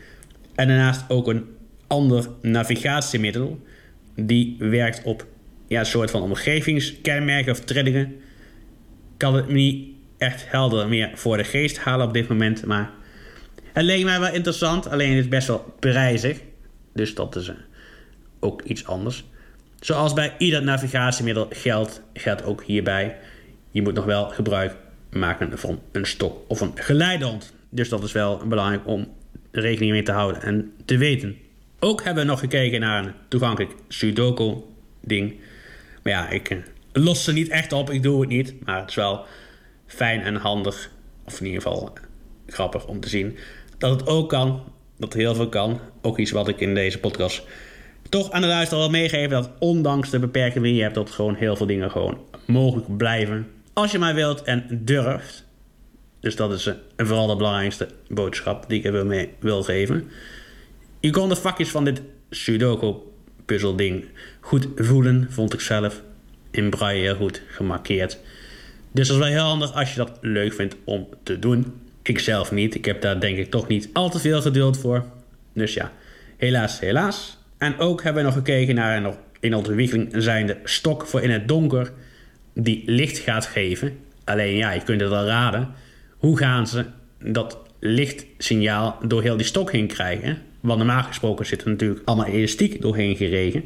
En 0.56 0.68
daarnaast 0.68 1.06
ook 1.08 1.28
een 1.28 1.46
ander 1.88 2.28
navigatiemiddel. 2.42 3.60
Die 4.16 4.56
werkt 4.60 5.04
op 5.04 5.26
ja, 5.70 5.84
soort 5.84 6.12
van 6.12 6.22
omgevingskenmerken 6.22 7.52
of 7.52 7.60
trillingen. 7.60 8.16
Kan 9.18 9.36
het 9.36 9.48
niet 9.48 9.88
echt 10.18 10.50
helder 10.50 10.88
meer 10.88 11.12
voor 11.14 11.38
de 11.38 11.44
geest 11.44 11.78
halen 11.78 12.08
op 12.08 12.14
dit 12.14 12.28
moment. 12.28 12.66
Maar 12.66 12.92
het 13.74 13.84
leek 13.84 14.04
mij 14.04 14.20
wel 14.20 14.34
interessant. 14.34 14.90
Alleen 14.90 15.10
het 15.10 15.24
is 15.24 15.28
best 15.28 15.48
wel 15.48 15.76
prijzig. 15.80 16.40
Dus 16.94 17.16
dat 17.16 17.36
is 17.36 17.48
uh, 17.48 17.56
ook 18.40 18.62
iets 18.62 18.86
anders. 18.86 19.26
Zoals 19.80 20.14
bij 20.14 20.34
ieder 20.38 20.64
navigatiemiddel 20.64 21.48
geldt, 21.50 22.02
geldt 22.14 22.44
ook 22.44 22.64
hierbij. 22.64 23.18
Je 23.72 23.82
moet 23.82 23.94
nog 23.94 24.06
wel 24.06 24.30
gebruik 24.30 24.76
maken 25.10 25.60
van 25.60 25.82
een 25.92 26.06
stok 26.06 26.38
of 26.48 26.62
een 26.62 26.72
geleidehond. 26.76 27.54
Dus 27.70 27.90
dat 27.90 28.04
is 28.04 28.12
wel 28.12 28.48
belangrijk 28.48 28.88
om 28.88 29.08
rekening 29.52 29.92
mee 29.92 30.04
te 30.04 30.12
houden 30.12 30.42
en 30.42 30.72
te 30.86 30.98
weten. 30.98 31.38
Ook 31.80 32.04
hebben 32.04 32.24
we 32.24 32.30
nog 32.30 32.40
gekeken 32.40 32.80
naar 32.80 33.06
een 33.06 33.14
toegankelijk 33.28 33.76
Sudoku-ding. 33.88 35.36
Ja, 36.10 36.30
ik 36.30 36.50
uh, 36.50 36.58
los 36.92 37.24
ze 37.24 37.34
niet 37.34 37.50
echt 37.50 37.74
op, 37.74 37.90
ik 37.90 38.04
doe 38.04 38.22
het 38.22 38.30
niet. 38.30 38.66
Maar 38.66 38.80
het 38.80 38.90
is 38.90 38.96
wel 38.96 39.26
fijn 39.88 40.22
en 40.22 40.36
handig, 40.36 40.92
of 41.26 41.40
in 41.40 41.46
ieder 41.46 41.62
geval 41.62 41.94
grappig 42.48 42.88
om 42.88 43.00
te 43.00 43.10
zien, 43.10 43.38
dat 43.78 44.00
het 44.00 44.08
ook 44.08 44.30
kan. 44.30 44.64
Dat 44.98 45.14
heel 45.14 45.36
veel 45.36 45.50
kan. 45.50 45.80
Ook 46.02 46.18
iets 46.18 46.32
wat 46.32 46.48
ik 46.48 46.60
in 46.60 46.74
deze 46.76 47.00
podcast 47.00 47.44
toch 48.10 48.32
aan 48.32 48.42
de 48.42 48.48
luisteraar 48.48 48.82
wil 48.82 48.92
meegeven. 48.92 49.30
Dat 49.30 49.50
ondanks 49.60 50.10
de 50.10 50.20
beperkingen 50.20 50.64
die 50.64 50.76
je 50.76 50.82
hebt, 50.82 50.96
dat 50.96 51.12
gewoon 51.12 51.36
heel 51.36 51.56
veel 51.56 51.66
dingen 51.66 51.92
gewoon 51.92 52.18
mogelijk 52.46 52.98
blijven. 52.98 53.48
Als 53.74 53.92
je 53.92 54.00
maar 54.00 54.16
wilt 54.16 54.42
en 54.42 54.66
durft. 54.70 55.46
Dus 56.20 56.36
dat 56.36 56.52
is 56.52 56.68
uh, 56.68 56.74
vooral 56.98 57.28
de 57.28 57.36
belangrijkste 57.36 57.88
boodschap 58.08 58.70
die 58.70 58.80
ik 58.80 58.86
er 58.86 59.06
mee 59.06 59.30
wil 59.40 59.64
geven. 59.64 60.10
Je 61.00 61.10
kon 61.10 61.30
de 61.30 61.36
vakjes 61.36 61.70
van 61.70 61.84
dit 61.84 62.02
Sudoku-puzzel 62.30 63.09
ding 63.76 64.06
goed 64.40 64.68
voelen, 64.76 65.28
vond 65.30 65.54
ik 65.54 65.60
zelf. 65.60 66.02
In 66.52 66.70
braille 66.70 67.02
heel 67.02 67.16
goed 67.16 67.42
gemarkeerd. 67.48 68.20
Dus 68.92 69.08
dat 69.08 69.18
is 69.18 69.24
wel 69.24 69.32
heel 69.32 69.44
handig 69.44 69.74
als 69.74 69.90
je 69.90 69.98
dat 69.98 70.18
leuk 70.22 70.54
vindt 70.54 70.76
om 70.84 71.08
te 71.24 71.40
doen. 71.40 71.74
Ik 72.02 72.20
zelf 72.20 72.52
niet. 72.52 72.76
Ik 72.76 72.86
heb 72.86 73.02
daar 73.02 73.20
denk 73.20 73.38
ik 73.38 73.52
toch 73.52 73.68
niet 73.68 73.90
al 73.94 74.10
te 74.10 74.20
veel 74.20 74.42
geduld 74.42 74.78
voor. 74.78 75.06
Dus 75.54 75.74
ja, 75.74 75.92
helaas, 76.38 76.80
helaas. 76.80 77.38
En 77.58 77.78
ook 77.78 78.04
hebben 78.04 78.22
we 78.22 78.28
nog 78.30 78.38
gekeken 78.38 78.76
naar 78.76 78.96
een 78.96 79.04
nog 79.04 79.18
in 79.40 79.54
ontwikkeling 79.54 80.10
zijnde 80.18 80.58
stok 80.64 81.08
voor 81.08 81.22
in 81.22 81.32
het 81.32 81.48
donker 81.48 81.92
die 82.54 82.84
licht 82.86 83.18
gaat 83.18 83.46
geven. 83.46 83.98
Alleen 84.24 84.56
ja, 84.56 84.72
je 84.72 84.84
kunt 84.84 85.02
het 85.02 85.10
wel 85.10 85.26
raden. 85.26 85.70
Hoe 86.18 86.38
gaan 86.38 86.68
ze 86.68 86.86
dat 87.24 87.58
lichtsignaal 87.80 89.00
door 89.08 89.22
heel 89.22 89.38
die 89.38 89.46
stok 89.46 89.72
heen 89.72 89.88
krijgen? 89.88 90.38
Want 90.60 90.78
normaal 90.78 91.04
gesproken 91.04 91.46
zit 91.46 91.62
er 91.62 91.70
natuurlijk 91.70 92.02
allemaal 92.06 92.26
elastiek 92.26 92.82
doorheen 92.82 93.16
geregen. 93.16 93.64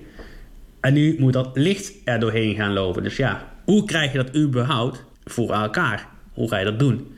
En 0.79 0.93
nu 0.93 1.15
moet 1.19 1.33
dat 1.33 1.49
licht 1.53 1.93
er 2.05 2.19
doorheen 2.19 2.55
gaan 2.55 2.73
lopen. 2.73 3.03
Dus 3.03 3.17
ja, 3.17 3.51
hoe 3.65 3.85
krijg 3.85 4.11
je 4.11 4.17
dat 4.17 4.35
überhaupt 4.35 5.05
voor 5.23 5.51
elkaar? 5.51 6.07
Hoe 6.33 6.49
ga 6.49 6.57
je 6.57 6.65
dat 6.65 6.79
doen? 6.79 7.15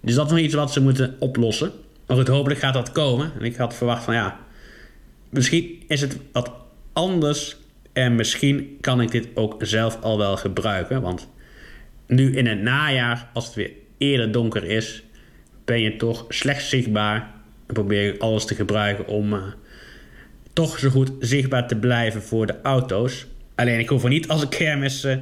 Dus 0.00 0.14
dat 0.14 0.26
is 0.26 0.32
nog 0.32 0.40
iets 0.40 0.54
wat 0.54 0.72
ze 0.72 0.82
moeten 0.82 1.16
oplossen. 1.18 1.72
Maar 2.06 2.16
goed, 2.16 2.28
hopelijk 2.28 2.60
gaat 2.60 2.74
dat 2.74 2.92
komen. 2.92 3.32
En 3.38 3.44
ik 3.44 3.56
had 3.56 3.74
verwacht 3.74 4.04
van 4.04 4.14
ja, 4.14 4.38
misschien 5.30 5.82
is 5.88 6.00
het 6.00 6.18
wat 6.32 6.52
anders. 6.92 7.56
En 7.92 8.14
misschien 8.14 8.76
kan 8.80 9.00
ik 9.00 9.10
dit 9.10 9.28
ook 9.34 9.54
zelf 9.58 10.00
al 10.00 10.18
wel 10.18 10.36
gebruiken. 10.36 11.02
Want 11.02 11.28
nu 12.06 12.36
in 12.36 12.46
het 12.46 12.60
najaar, 12.60 13.28
als 13.32 13.46
het 13.46 13.54
weer 13.54 13.70
eerder 13.98 14.32
donker 14.32 14.64
is, 14.64 15.02
ben 15.64 15.80
je 15.80 15.96
toch 15.96 16.24
slecht 16.28 16.64
zichtbaar. 16.64 17.30
Probeer 17.72 18.18
alles 18.18 18.44
te 18.44 18.54
gebruiken 18.54 19.06
om 19.06 19.32
uh, 19.32 19.42
toch 20.52 20.78
zo 20.78 20.90
goed 20.90 21.10
zichtbaar 21.20 21.68
te 21.68 21.76
blijven 21.76 22.22
voor 22.22 22.46
de 22.46 22.54
auto's. 22.62 23.26
Alleen 23.54 23.78
ik 23.78 23.88
hoef 23.88 24.02
er 24.02 24.08
niet 24.08 24.28
als 24.28 24.42
een 24.42 24.48
kermis 24.48 25.04
uh, 25.04 25.16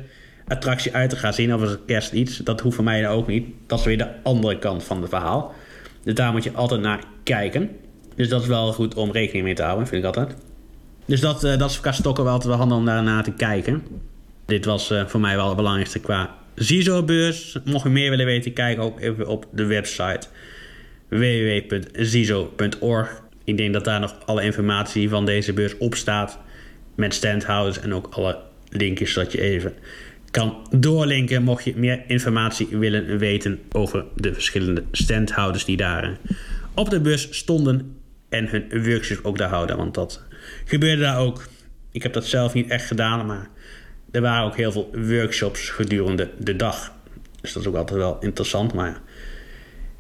attractie 0.49 0.95
uit 0.95 1.11
te 1.11 1.17
gaan 1.17 1.35
zien 1.35 1.55
of 1.55 1.61
als 1.61 1.71
een 1.71 1.85
kerst 1.87 2.13
iets. 2.13 2.37
Dat 2.37 2.61
hoeft 2.61 2.75
voor 2.75 2.85
mij 2.85 3.09
ook 3.09 3.27
niet. 3.27 3.47
Dat 3.67 3.79
is 3.79 3.85
weer 3.85 3.99
de 3.99 4.09
andere 4.23 4.59
kant 4.59 4.85
van 4.85 5.01
het 5.01 5.11
verhaal. 5.11 5.55
Dus 6.03 6.15
daar 6.15 6.33
moet 6.33 6.45
je 6.45 6.53
altijd 6.53 6.81
naar 6.81 7.01
kijken. 7.23 7.71
Dus 8.17 8.29
dat 8.29 8.43
is 8.43 8.49
wel 8.49 8.73
goed 8.73 8.95
om 8.95 9.13
rekening 9.13 9.45
mee 9.45 9.55
te 9.55 9.63
houden, 9.63 9.87
vind 9.87 10.05
ik 10.05 10.07
altijd. 10.07 10.37
Dus 11.05 11.21
dat, 11.21 11.45
uh, 11.45 11.59
dat 11.59 11.71
is 11.71 11.81
qua 11.81 11.93
stokken 11.93 12.25
wel 12.25 12.33
altijd 12.33 12.51
wel 12.51 12.59
handig 12.59 12.79
om 12.79 12.85
daarna 12.85 13.23
te 13.23 13.33
kijken. 13.33 13.83
Dit 14.47 14.65
was 14.65 14.91
uh, 14.91 15.07
voor 15.07 15.21
mij 15.21 15.37
wel 15.37 15.47
het 15.47 15.57
belangrijkste 15.57 16.01
qua 16.01 16.35
ZISO-beurs. 16.55 17.59
Mocht 17.65 17.85
je 17.85 17.91
meer 17.91 18.11
willen 18.11 18.27
weten, 18.27 18.53
kijk 18.53 18.81
ook 18.81 19.01
even 19.01 19.27
op 19.27 19.47
de 19.53 19.65
website 19.65 20.27
www.ziso.org. 21.11 22.69
Ik 23.45 23.57
denk 23.57 23.73
dat 23.73 23.85
daar 23.85 24.01
nog 24.01 24.15
alle 24.27 24.43
informatie 24.43 25.09
van 25.09 25.27
deze 25.27 25.53
beurs 25.53 25.79
op 25.79 25.95
staat. 25.95 26.39
Met 26.95 27.15
standhouders 27.15 27.81
en 27.81 27.95
ook 27.95 28.09
alle 28.11 28.39
linkjes 28.69 29.13
zodat 29.13 29.33
je 29.33 29.41
even 29.41 29.75
kan 30.31 30.69
doorlinken. 30.71 31.43
Mocht 31.43 31.65
je 31.65 31.77
meer 31.77 32.03
informatie 32.07 32.67
willen 32.67 33.19
weten 33.19 33.61
over 33.73 34.05
de 34.17 34.35
verschillende 34.35 34.83
standhouders 34.93 35.65
die 35.65 35.77
daar 35.77 36.19
op 36.75 36.91
de 36.91 37.01
bus 37.01 37.29
stonden. 37.31 37.95
En 38.29 38.49
hun 38.49 38.85
workshops 38.85 39.25
ook 39.25 39.39
daar 39.39 39.49
houden. 39.49 39.77
Want 39.77 39.95
dat 39.95 40.23
gebeurde 40.65 41.03
daar 41.03 41.19
ook. 41.19 41.49
Ik 41.91 42.03
heb 42.03 42.13
dat 42.13 42.27
zelf 42.27 42.55
niet 42.55 42.71
echt 42.71 42.87
gedaan, 42.87 43.27
maar 43.27 43.49
er 44.11 44.21
waren 44.21 44.45
ook 44.45 44.57
heel 44.57 44.73
veel 44.73 44.91
workshops 44.93 45.69
gedurende 45.69 46.31
de 46.39 46.57
dag. 46.57 46.93
Dus 47.41 47.53
dat 47.53 47.63
is 47.63 47.69
ook 47.69 47.77
altijd 47.77 47.99
wel 47.99 48.19
interessant. 48.21 48.75
Maar 48.75 49.01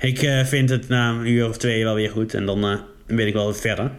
ik 0.00 0.22
uh, 0.22 0.44
vind 0.44 0.70
het 0.70 0.88
na 0.88 1.10
een 1.10 1.26
uur 1.26 1.48
of 1.48 1.56
twee 1.56 1.84
wel 1.84 1.94
weer 1.94 2.10
goed. 2.10 2.34
En 2.34 2.46
dan 2.46 2.70
uh, 2.70 2.78
weet 3.06 3.26
ik 3.26 3.32
wel 3.32 3.54
verder. 3.54 3.90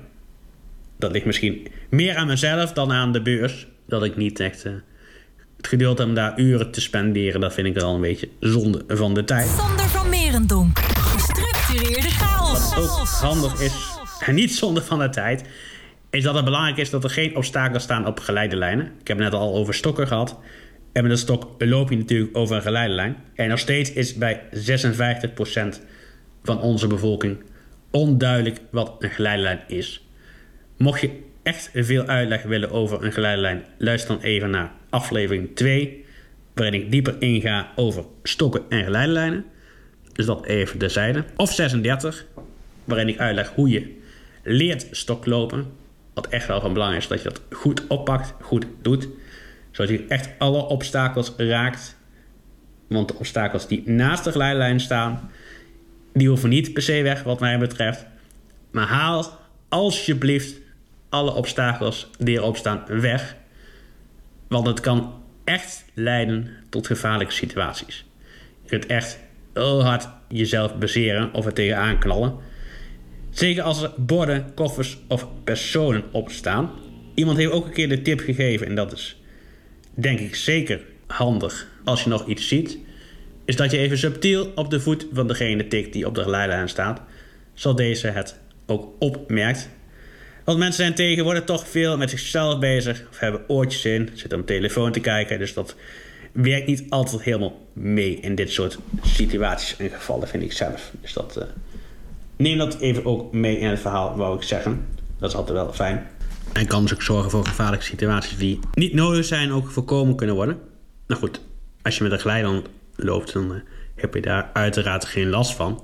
Dat 0.98 1.12
ligt 1.12 1.25
misschien 1.25 1.67
meer 1.89 2.15
aan 2.15 2.27
mezelf 2.27 2.74
dan 2.74 2.91
aan 2.91 3.12
de 3.12 3.22
beurs. 3.22 3.67
Dat 3.88 4.03
ik 4.03 4.15
niet 4.15 4.39
echt 4.39 4.65
uh, 4.65 4.74
het 5.58 5.67
geduld 5.67 5.98
heb 5.98 6.08
om 6.08 6.13
daar 6.13 6.39
uren 6.39 6.72
te 6.72 6.81
spenderen. 6.81 7.41
Dat 7.41 7.53
vind 7.53 7.67
ik 7.67 7.74
wel 7.74 7.96
een 7.96 8.01
beetje 8.01 8.29
zonde 8.39 8.84
van 8.88 9.13
de 9.13 9.24
tijd. 9.24 9.48
Sander 9.48 9.86
van 9.86 10.10
Merendonk. 10.10 10.79
Gestructureerde 10.79 12.10
chaos. 12.10 12.75
Wat 12.75 13.00
ook 13.00 13.08
handig 13.08 13.62
is, 13.62 13.74
en 14.25 14.36
niet 14.36 14.55
zonde 14.55 14.81
van 14.81 15.00
de 15.00 15.10
tijd... 15.10 15.43
is 16.10 16.24
dat 16.24 16.36
het 16.36 16.46
belangrijk 16.46 16.77
is 16.77 16.89
dat 16.89 17.03
er 17.03 17.10
geen 17.10 17.36
obstakels 17.36 17.84
staan 17.84 18.08
op 18.08 18.20
geleidelijnen. 18.20 18.86
Ik 18.86 19.08
heb 19.08 19.17
het 19.17 19.31
net 19.31 19.41
al 19.41 19.55
over 19.55 19.74
stokken 19.74 20.08
gehad. 20.08 20.38
En 20.91 21.03
met 21.03 21.12
een 21.12 21.17
stok 21.17 21.55
loop 21.57 21.89
je 21.89 21.98
natuurlijk 21.98 22.38
over 22.38 22.55
een 22.55 22.62
geleidelijn. 22.62 23.17
En 23.36 23.50
nog 23.50 23.60
steeds 23.60 23.93
is 23.93 24.13
bij 24.13 24.41
56% 24.53 25.81
van 26.43 26.62
onze 26.62 26.88
bevolking 26.88 27.38
onduidelijk 27.91 28.60
wat 28.69 28.95
een 29.00 29.10
geleidelijn 29.10 29.60
is. 29.67 30.07
Mocht 30.77 31.01
je 31.01 31.19
echt 31.43 31.69
veel 31.74 32.05
uitleg 32.05 32.43
willen 32.43 32.71
over 32.71 33.03
een 33.03 33.12
geleidelijn, 33.12 33.63
luister 33.77 34.15
dan 34.15 34.24
even 34.24 34.50
naar 34.50 34.71
aflevering 34.89 35.55
2, 35.55 36.05
waarin 36.53 36.81
ik 36.81 36.91
dieper 36.91 37.15
inga 37.19 37.71
over 37.75 38.05
stokken 38.24 38.62
en 38.69 38.83
geleidelijnen. 38.83 39.45
Dus 40.13 40.25
dat 40.25 40.45
even 40.45 40.77
terzijde. 40.79 41.24
Of 41.36 41.53
36, 41.53 42.25
waarin 42.83 43.07
ik 43.07 43.19
uitleg 43.19 43.51
hoe 43.55 43.69
je 43.69 43.98
leert 44.43 44.88
stoklopen. 44.91 45.65
Wat 46.13 46.27
echt 46.27 46.48
wel 46.48 46.62
van 46.62 46.74
belang 46.74 46.95
is 46.95 47.07
dat 47.07 47.21
je 47.21 47.29
dat 47.29 47.41
goed 47.50 47.88
oppakt, 47.88 48.33
goed 48.41 48.65
doet. 48.81 49.07
Zodat 49.72 49.92
je 49.92 50.06
echt 50.08 50.30
alle 50.38 50.66
obstakels 50.66 51.34
raakt. 51.38 51.98
Want 52.88 53.08
de 53.08 53.16
obstakels 53.16 53.68
die 53.68 53.90
naast 53.90 54.24
de 54.24 54.32
geleidlijn 54.32 54.80
staan, 54.80 55.32
die 56.13 56.28
hoeven 56.28 56.50
niet 56.50 56.74
per 56.74 56.82
se 56.82 57.01
weg 57.01 57.24
wat 57.24 57.40
mij 57.40 57.60
betreft. 57.60 58.06
Maar 58.72 58.88
haal 58.88 59.40
alsjeblieft 59.70 60.56
alle 61.10 61.34
obstakels 61.34 62.10
die 62.20 62.38
erop 62.38 62.58
staan 62.58 62.84
weg. 62.88 63.36
Want 64.48 64.68
het 64.68 64.80
kan 64.80 65.13
echt 65.44 65.86
leiden 65.94 66.50
tot 66.70 66.88
gevaarlijke 66.88 67.34
situaties. 67.34 68.06
Je 68.63 68.70
kunt 68.70 68.86
echt 68.86 69.20
heel 69.54 69.84
hard 69.84 70.08
jezelf 70.28 70.78
baseren 70.78 71.34
of 71.34 71.46
er 71.46 71.54
tegenaan 71.54 72.00
knallen. 72.00 72.36
Zeker 73.30 73.63
als 73.63 73.82
er 73.82 73.92
borden, 73.98 74.54
koffers 74.54 74.98
of 75.08 75.28
personen 75.44 76.04
op 76.12 76.30
staan. 76.30 76.70
Iemand 77.16 77.38
heeft 77.38 77.51
ook 77.51 77.66
een 77.66 77.74
keer 77.74 77.90
de 77.90 78.01
tip 78.01 78.20
gegeven 78.20 78.68
en 78.68 78.75
dat 78.75 78.92
is... 78.92 79.21
denk 79.93 80.19
ik 80.19 80.36
zeker 80.36 80.81
handig 81.07 81.67
als 81.83 82.03
je 82.03 82.10
nog 82.10 82.27
iets 82.27 82.48
ziet, 82.48 82.77
is 83.45 83.55
dat 83.55 83.71
je 83.71 83.77
even 83.77 83.98
subtiel 83.98 84.51
op 84.55 84.69
de 84.69 84.79
voet 84.79 85.07
van 85.13 85.27
degene 85.27 85.67
tikt 85.67 85.93
die 85.93 86.05
op 86.05 86.15
de 86.15 86.24
geleidlijn 86.24 86.69
staat, 86.69 87.01
zodat 87.53 87.77
deze 87.77 88.07
het 88.07 88.36
ook 88.65 88.93
opmerkt. 89.00 89.69
Want 90.43 90.57
mensen 90.57 90.83
zijn 90.83 90.95
tegenwoordig 90.95 91.43
toch 91.43 91.67
veel 91.67 91.98
met 91.98 92.10
zichzelf 92.10 92.60
bezig, 92.60 93.03
of 93.10 93.19
hebben 93.19 93.41
oortjes 93.48 93.86
in, 93.86 94.10
zitten 94.13 94.39
op 94.39 94.48
telefoon 94.48 94.91
te 94.91 95.00
kijken, 95.00 95.39
dus 95.39 95.53
dat 95.53 95.75
werkt 96.31 96.67
niet 96.67 96.83
altijd 96.89 97.21
helemaal 97.21 97.67
mee 97.74 98.19
in 98.19 98.36
dit 98.36 98.51
soort 98.51 98.77
situaties 99.03 99.77
en 99.77 99.89
gevallen, 99.89 100.27
vind 100.27 100.43
ik 100.43 100.51
zelf. 100.51 100.91
Dus 101.01 101.13
dat, 101.13 101.36
uh, 101.38 101.43
neem 102.36 102.57
dat 102.57 102.79
even 102.79 103.05
ook 103.05 103.33
mee 103.33 103.57
in 103.57 103.67
het 103.67 103.79
verhaal, 103.79 104.15
wou 104.15 104.36
ik 104.36 104.43
zeggen. 104.43 104.86
Dat 105.19 105.29
is 105.29 105.36
altijd 105.36 105.57
wel 105.57 105.74
fijn. 105.74 106.07
En 106.53 106.67
kan 106.67 106.81
dus 106.81 106.93
ook 106.93 107.01
zorgen 107.01 107.31
voor 107.31 107.46
gevaarlijke 107.46 107.86
situaties 107.86 108.38
die 108.38 108.60
niet 108.74 108.93
nodig 108.93 109.25
zijn, 109.25 109.51
ook 109.51 109.72
voorkomen 109.72 110.15
kunnen 110.15 110.36
worden. 110.36 110.58
Nou 111.08 111.22
goed, 111.22 111.41
als 111.81 111.98
je 111.98 112.03
met 112.03 112.12
een 112.12 112.20
glijbaan 112.20 112.63
loopt, 112.96 113.34
dan 113.34 113.51
uh, 113.51 113.58
heb 113.96 114.13
je 114.13 114.22
daar 114.22 114.50
uiteraard 114.53 115.05
geen 115.05 115.29
last 115.29 115.53
van. 115.53 115.84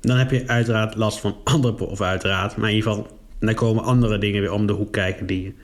Dan 0.00 0.16
heb 0.16 0.30
je 0.30 0.46
uiteraard 0.46 0.94
last 0.94 1.20
van 1.20 1.36
andere, 1.44 1.86
of 1.86 2.00
uiteraard, 2.00 2.56
maar 2.56 2.68
in 2.68 2.76
ieder 2.76 2.90
geval, 2.90 3.18
dan 3.38 3.54
komen 3.54 3.84
andere 3.84 4.18
dingen 4.18 4.40
weer 4.40 4.52
om 4.52 4.66
de 4.66 4.72
hoek 4.72 4.92
kijken 4.92 5.26
die 5.26 5.54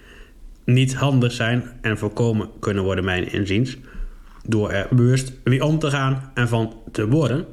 niet 0.65 0.95
handig 0.95 1.33
zijn 1.33 1.65
en 1.81 1.99
voorkomen 1.99 2.51
kunnen 2.61 2.85
worden, 2.85 3.05
mijn 3.05 3.33
inziens. 3.33 3.77
Door 4.45 4.71
er 4.71 4.87
bewust 4.91 5.33
weer 5.45 5.63
om 5.63 5.79
te 5.79 5.91
gaan 5.91 6.31
en 6.35 6.49
van 6.49 6.75
te 6.93 7.09
worden. 7.09 7.47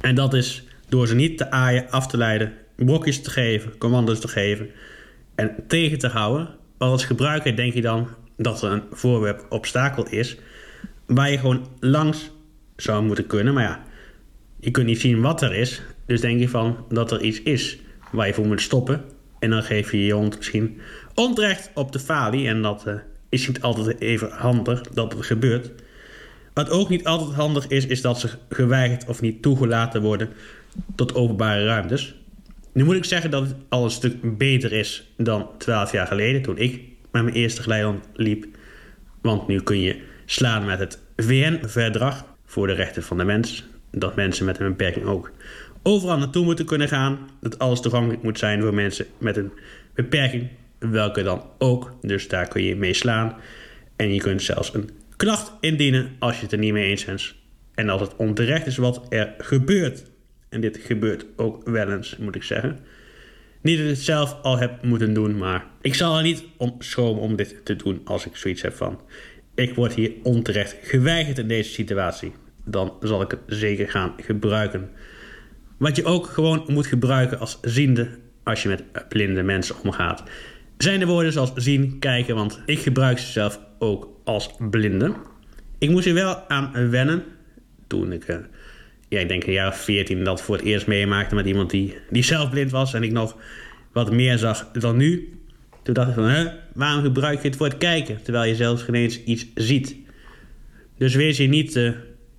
En 0.00 0.14
dat 0.14 0.34
is 0.34 0.66
door 0.88 1.06
ze 1.06 1.14
niet 1.14 1.38
te 1.38 1.50
aaien, 1.50 1.90
af 1.90 2.06
te 2.06 2.16
leiden, 2.16 2.52
blokjes 2.76 3.22
te 3.22 3.30
geven, 3.30 3.78
commando's 3.78 4.20
te 4.20 4.28
geven 4.28 4.70
en 5.38 5.54
tegen 5.66 5.98
te 5.98 6.08
houden. 6.08 6.48
Want 6.78 6.92
als 6.92 7.04
gebruiker 7.04 7.56
denk 7.56 7.74
je 7.74 7.80
dan 7.80 8.08
dat 8.36 8.62
er 8.62 8.72
een 8.72 8.82
voorwerp 8.90 9.46
obstakel 9.48 10.06
is 10.08 10.38
waar 11.06 11.30
je 11.30 11.38
gewoon 11.38 11.66
langs 11.80 12.30
zou 12.76 13.04
moeten 13.04 13.26
kunnen. 13.26 13.54
Maar 13.54 13.62
ja, 13.62 13.82
je 14.60 14.70
kunt 14.70 14.86
niet 14.86 15.00
zien 15.00 15.20
wat 15.20 15.42
er 15.42 15.54
is. 15.54 15.82
Dus 16.06 16.20
denk 16.20 16.40
je 16.40 16.48
van 16.48 16.84
dat 16.88 17.12
er 17.12 17.20
iets 17.20 17.42
is 17.42 17.78
waar 18.12 18.26
je 18.26 18.34
voor 18.34 18.46
moet 18.46 18.60
stoppen. 18.60 19.04
En 19.38 19.50
dan 19.50 19.62
geef 19.62 19.92
je 19.92 20.04
je 20.04 20.12
hond 20.12 20.36
misschien 20.36 20.80
onterecht 21.14 21.70
op 21.74 21.92
de 21.92 21.98
falie. 21.98 22.48
En 22.48 22.62
dat 22.62 22.84
uh, 22.86 22.94
is 23.28 23.46
niet 23.46 23.60
altijd 23.60 24.00
even 24.00 24.30
handig 24.30 24.80
dat 24.80 25.12
het 25.12 25.26
gebeurt. 25.26 25.70
Wat 26.54 26.70
ook 26.70 26.88
niet 26.88 27.04
altijd 27.04 27.32
handig 27.32 27.66
is, 27.66 27.86
is 27.86 28.00
dat 28.00 28.20
ze 28.20 28.28
geweigerd 28.48 29.08
of 29.08 29.20
niet 29.20 29.42
toegelaten 29.42 30.02
worden 30.02 30.28
tot 30.94 31.14
openbare 31.14 31.64
ruimtes. 31.64 32.14
Nu 32.78 32.84
moet 32.84 32.96
ik 32.96 33.04
zeggen 33.04 33.30
dat 33.30 33.42
het 33.42 33.54
al 33.68 33.84
een 33.84 33.90
stuk 33.90 34.38
beter 34.38 34.72
is 34.72 35.12
dan 35.16 35.48
12 35.56 35.92
jaar 35.92 36.06
geleden 36.06 36.42
toen 36.42 36.58
ik 36.58 36.82
met 37.10 37.22
mijn 37.22 37.34
eerste 37.34 37.62
geleidehond 37.62 38.04
liep. 38.14 38.46
Want 39.22 39.48
nu 39.48 39.60
kun 39.60 39.80
je 39.80 40.00
slaan 40.26 40.64
met 40.64 40.78
het 40.78 40.98
VN-verdrag 41.16 42.24
voor 42.44 42.66
de 42.66 42.72
rechten 42.72 43.02
van 43.02 43.18
de 43.18 43.24
mens. 43.24 43.66
Dat 43.90 44.16
mensen 44.16 44.44
met 44.44 44.60
een 44.60 44.68
beperking 44.68 45.06
ook 45.06 45.30
overal 45.82 46.18
naartoe 46.18 46.44
moeten 46.44 46.64
kunnen 46.64 46.88
gaan. 46.88 47.18
Dat 47.40 47.58
alles 47.58 47.80
toegankelijk 47.80 48.22
moet 48.22 48.38
zijn 48.38 48.60
voor 48.60 48.74
mensen 48.74 49.06
met 49.18 49.36
een 49.36 49.52
beperking, 49.94 50.48
welke 50.78 51.22
dan 51.22 51.44
ook. 51.58 51.94
Dus 52.02 52.28
daar 52.28 52.48
kun 52.48 52.62
je 52.62 52.76
mee 52.76 52.94
slaan. 52.94 53.36
En 53.96 54.14
je 54.14 54.20
kunt 54.20 54.42
zelfs 54.42 54.74
een 54.74 54.90
klacht 55.16 55.52
indienen 55.60 56.10
als 56.18 56.36
je 56.36 56.42
het 56.42 56.52
er 56.52 56.58
niet 56.58 56.72
mee 56.72 56.90
eens 56.90 57.04
bent. 57.04 57.34
En 57.74 57.88
als 57.88 58.00
het 58.00 58.16
onterecht 58.16 58.66
is 58.66 58.76
wat 58.76 59.06
er 59.08 59.34
gebeurt. 59.38 60.04
En 60.48 60.60
dit 60.60 60.76
gebeurt 60.76 61.26
ook 61.36 61.68
wel 61.68 61.92
eens, 61.92 62.16
moet 62.16 62.34
ik 62.34 62.42
zeggen. 62.42 62.78
Niet 63.60 63.76
dat 63.76 63.86
ik 63.86 63.92
het 63.92 64.04
zelf 64.04 64.36
al 64.42 64.58
heb 64.58 64.82
moeten 64.82 65.14
doen, 65.14 65.38
maar 65.38 65.66
ik 65.80 65.94
zal 65.94 66.16
er 66.16 66.22
niet 66.22 66.44
om 66.56 66.74
schromen 66.78 67.22
om 67.22 67.36
dit 67.36 67.60
te 67.64 67.76
doen 67.76 68.00
als 68.04 68.26
ik 68.26 68.36
zoiets 68.36 68.62
heb 68.62 68.74
van 68.74 69.00
ik 69.58 69.74
word 69.74 69.94
hier 69.94 70.12
onterecht 70.22 70.76
geweigerd 70.82 71.38
in 71.38 71.48
deze 71.48 71.72
situatie. 71.72 72.32
Dan 72.64 72.92
zal 73.00 73.22
ik 73.22 73.30
het 73.30 73.40
zeker 73.46 73.88
gaan 73.88 74.12
gebruiken. 74.16 74.90
Wat 75.76 75.96
je 75.96 76.04
ook 76.04 76.26
gewoon 76.26 76.64
moet 76.66 76.86
gebruiken 76.86 77.38
als 77.38 77.58
ziende 77.62 78.08
als 78.42 78.62
je 78.62 78.68
met 78.68 79.08
blinde 79.08 79.42
mensen 79.42 79.74
omgaat. 79.82 80.22
Zijn 80.78 80.98
de 80.98 81.06
woorden 81.06 81.32
zoals 81.32 81.52
zien, 81.54 81.98
kijken, 81.98 82.34
want 82.34 82.60
ik 82.66 82.78
gebruik 82.78 83.18
ze 83.18 83.32
zelf 83.32 83.60
ook 83.78 84.20
als 84.24 84.50
blinde. 84.70 85.14
Ik 85.78 85.90
moest 85.90 86.06
er 86.06 86.14
wel 86.14 86.48
aan 86.48 86.90
wennen 86.90 87.24
toen 87.86 88.12
ik, 88.12 88.28
uh, 88.28 88.36
ja, 89.08 89.20
ik 89.20 89.28
denk 89.28 89.44
een 89.44 89.52
jaar 89.52 89.68
of 89.68 89.80
veertien 89.80 90.24
dat 90.24 90.42
voor 90.42 90.56
het 90.56 90.64
eerst 90.64 90.86
meemaakte 90.86 91.34
met 91.34 91.46
iemand 91.46 91.70
die, 91.70 91.96
die 92.10 92.22
zelf 92.22 92.50
blind 92.50 92.70
was 92.70 92.94
en 92.94 93.02
ik 93.02 93.12
nog 93.12 93.36
wat 93.92 94.12
meer 94.12 94.38
zag 94.38 94.70
dan 94.72 94.96
nu. 94.96 95.32
Toen 95.82 95.94
dacht 95.94 96.08
ik 96.08 96.14
van, 96.14 96.24
hè, 96.24 96.46
waarom 96.74 97.02
gebruik 97.02 97.42
je 97.42 97.48
het 97.48 97.56
voor 97.56 97.66
het 97.66 97.78
kijken, 97.78 98.22
terwijl 98.22 98.48
je 98.48 98.54
zelfs 98.54 98.82
geen 98.82 98.94
eens 98.94 99.24
iets 99.24 99.46
ziet? 99.54 99.96
Dus 100.96 101.14
wees 101.14 101.36
je 101.36 101.46
niet 101.46 101.72
te, 101.72 101.94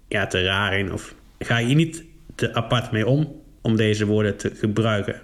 ja, 0.08 0.27
te 0.27 0.43
raar 0.43 0.79
in 0.79 0.93
of 0.93 1.15
ga 1.39 1.58
je 1.58 1.75
niet 1.75 2.03
te 2.36 2.53
apart 2.53 2.91
mee 2.91 3.08
om, 3.08 3.41
om 3.62 3.75
deze 3.75 4.05
woorden 4.05 4.38
te 4.38 4.51
gebruiken. 4.55 5.21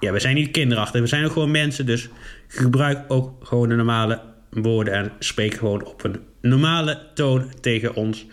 Ja, 0.00 0.12
we 0.12 0.18
zijn 0.18 0.34
niet 0.34 0.50
kinderachtig, 0.50 1.00
we 1.00 1.06
zijn 1.06 1.24
ook 1.24 1.32
gewoon 1.32 1.50
mensen, 1.50 1.86
dus 1.86 2.08
gebruik 2.48 3.04
ook 3.08 3.46
gewoon 3.46 3.68
de 3.68 3.74
normale 3.74 4.20
woorden 4.50 4.94
en 4.94 5.12
spreek 5.18 5.54
gewoon 5.54 5.84
op 5.84 6.04
een 6.04 6.16
normale 6.40 7.06
toon 7.14 7.52
tegen 7.60 7.94
ons 7.94 8.26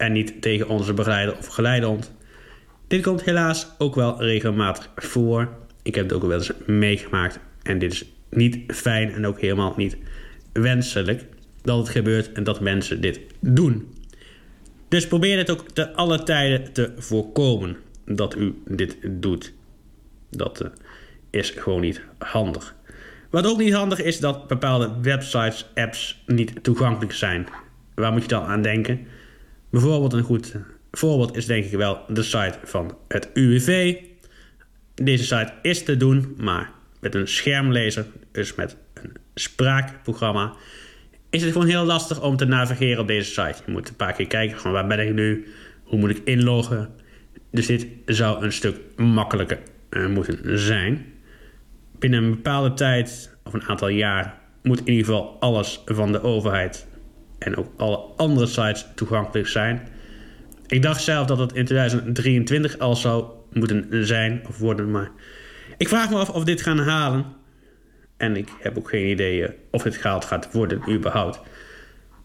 en 0.00 0.12
niet 0.12 0.42
tegen 0.42 0.68
onze 0.68 0.94
begeleider 0.94 1.36
of 1.38 1.46
geleidehond. 1.46 2.12
Dit 2.86 3.02
komt 3.02 3.24
helaas 3.24 3.68
ook 3.78 3.94
wel 3.94 4.22
regelmatig 4.22 4.90
voor. 4.96 5.48
Ik 5.82 5.94
heb 5.94 6.04
het 6.04 6.12
ook 6.12 6.22
wel 6.22 6.32
eens 6.32 6.52
meegemaakt 6.66 7.38
en 7.62 7.78
dit 7.78 7.92
is 7.92 8.04
niet 8.30 8.72
fijn 8.72 9.12
en 9.12 9.26
ook 9.26 9.40
helemaal 9.40 9.74
niet 9.76 9.96
wenselijk 10.52 11.24
dat 11.62 11.78
het 11.78 11.88
gebeurt 11.88 12.32
en 12.32 12.44
dat 12.44 12.60
mensen 12.60 13.00
dit 13.00 13.20
doen. 13.40 13.94
Dus 14.88 15.06
probeer 15.06 15.38
het 15.38 15.50
ook 15.50 15.70
te 15.70 15.92
alle 15.92 16.22
tijden 16.22 16.72
te 16.72 16.92
voorkomen 16.96 17.76
dat 18.06 18.36
u 18.36 18.62
dit 18.66 18.96
doet. 19.08 19.52
Dat 20.30 20.62
uh, 20.62 20.68
is 21.30 21.50
gewoon 21.50 21.80
niet 21.80 22.02
handig. 22.18 22.74
Wat 23.30 23.46
ook 23.46 23.58
niet 23.58 23.74
handig 23.74 24.02
is 24.02 24.20
dat 24.20 24.48
bepaalde 24.48 24.92
websites, 25.02 25.66
apps 25.74 26.22
niet 26.26 26.62
toegankelijk 26.62 27.12
zijn. 27.12 27.46
Waar 27.94 28.12
moet 28.12 28.22
je 28.22 28.28
dan 28.28 28.44
aan 28.44 28.62
denken? 28.62 29.06
Bijvoorbeeld 29.70 30.12
een 30.12 30.22
goed 30.22 30.54
voorbeeld 30.90 31.36
is 31.36 31.46
denk 31.46 31.64
ik 31.64 31.70
wel 31.70 32.04
de 32.08 32.22
site 32.22 32.58
van 32.64 32.96
het 33.08 33.30
UWV. 33.34 33.96
Deze 34.94 35.24
site 35.24 35.52
is 35.62 35.84
te 35.84 35.96
doen, 35.96 36.34
maar 36.36 36.70
met 37.00 37.14
een 37.14 37.28
schermlezer, 37.28 38.06
dus 38.32 38.54
met 38.54 38.76
een 38.94 39.12
spraakprogramma, 39.34 40.52
is 41.30 41.42
het 41.42 41.52
gewoon 41.52 41.66
heel 41.66 41.84
lastig 41.84 42.22
om 42.22 42.36
te 42.36 42.44
navigeren 42.44 43.00
op 43.00 43.06
deze 43.06 43.30
site. 43.30 43.62
Je 43.66 43.72
moet 43.72 43.88
een 43.88 43.96
paar 43.96 44.12
keer 44.12 44.26
kijken 44.26 44.58
van 44.58 44.72
waar 44.72 44.86
ben 44.86 45.06
ik 45.08 45.14
nu, 45.14 45.46
hoe 45.84 45.98
moet 45.98 46.10
ik 46.10 46.20
inloggen. 46.24 46.90
Dus 47.50 47.66
dit 47.66 47.86
zou 48.06 48.44
een 48.44 48.52
stuk 48.52 48.76
makkelijker 48.96 49.58
uh, 49.90 50.06
moeten 50.06 50.58
zijn. 50.58 51.06
Binnen 51.98 52.24
een 52.24 52.30
bepaalde 52.30 52.74
tijd 52.74 53.36
of 53.44 53.52
een 53.52 53.62
aantal 53.62 53.88
jaar 53.88 54.38
moet 54.62 54.78
in 54.78 54.88
ieder 54.88 55.04
geval 55.04 55.36
alles 55.40 55.82
van 55.84 56.12
de 56.12 56.22
overheid 56.22 56.86
en 57.40 57.56
ook 57.56 57.68
alle 57.76 57.96
andere 58.16 58.46
sites 58.46 58.86
toegankelijk 58.94 59.48
zijn. 59.48 59.88
Ik 60.66 60.82
dacht 60.82 61.02
zelf 61.02 61.26
dat 61.26 61.38
het 61.38 61.52
in 61.52 61.64
2023 61.64 62.78
al 62.78 62.96
zou 62.96 63.24
moeten 63.52 64.06
zijn 64.06 64.42
of 64.48 64.58
worden, 64.58 64.90
maar 64.90 65.10
ik 65.76 65.88
vraag 65.88 66.10
me 66.10 66.16
af 66.16 66.30
of 66.30 66.44
dit 66.44 66.62
gaan 66.62 66.78
halen. 66.78 67.24
En 68.16 68.36
ik 68.36 68.48
heb 68.60 68.78
ook 68.78 68.88
geen 68.88 69.08
idee 69.10 69.46
eh, 69.46 69.52
of 69.70 69.82
het 69.82 69.96
gehaald 69.96 70.24
gaat 70.24 70.52
worden, 70.52 70.82
überhaupt. 70.90 71.40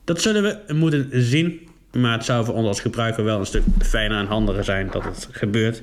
Dat 0.04 0.22
zullen 0.22 0.44
we 0.44 0.74
moeten 0.74 1.10
zien. 1.12 1.68
Maar 1.92 2.14
het 2.14 2.26
zou 2.26 2.46
voor 2.46 2.54
ons 2.54 2.68
als 2.68 2.82
gebruiker 2.82 3.24
wel 3.24 3.40
een 3.40 3.46
stuk 3.46 3.64
fijner 3.80 4.20
en 4.20 4.26
handiger 4.26 4.64
zijn 4.64 4.88
dat 4.92 5.04
het 5.04 5.28
gebeurt. 5.32 5.82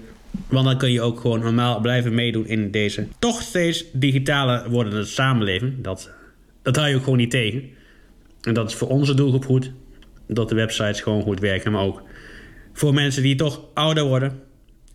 Want 0.48 0.64
dan 0.64 0.78
kun 0.78 0.92
je 0.92 1.00
ook 1.00 1.20
gewoon 1.20 1.40
normaal 1.40 1.80
blijven 1.80 2.14
meedoen 2.14 2.46
in 2.46 2.70
deze 2.70 3.06
toch 3.18 3.42
steeds 3.42 3.84
digitale 3.92 4.70
wordende 4.70 5.04
samenleving. 5.04 5.74
Dat, 5.82 6.10
dat 6.62 6.76
hou 6.76 6.88
je 6.88 6.96
ook 6.96 7.02
gewoon 7.02 7.18
niet 7.18 7.30
tegen. 7.30 7.70
En 8.42 8.54
dat 8.54 8.68
is 8.68 8.74
voor 8.74 8.88
onze 8.88 9.14
doelgroep 9.14 9.44
goed. 9.44 9.72
Dat 10.26 10.48
de 10.48 10.54
websites 10.54 11.00
gewoon 11.00 11.22
goed 11.22 11.40
werken. 11.40 11.72
Maar 11.72 11.82
ook 11.82 12.02
voor 12.72 12.94
mensen 12.94 13.22
die 13.22 13.34
toch 13.34 13.60
ouder 13.74 14.04
worden. 14.04 14.40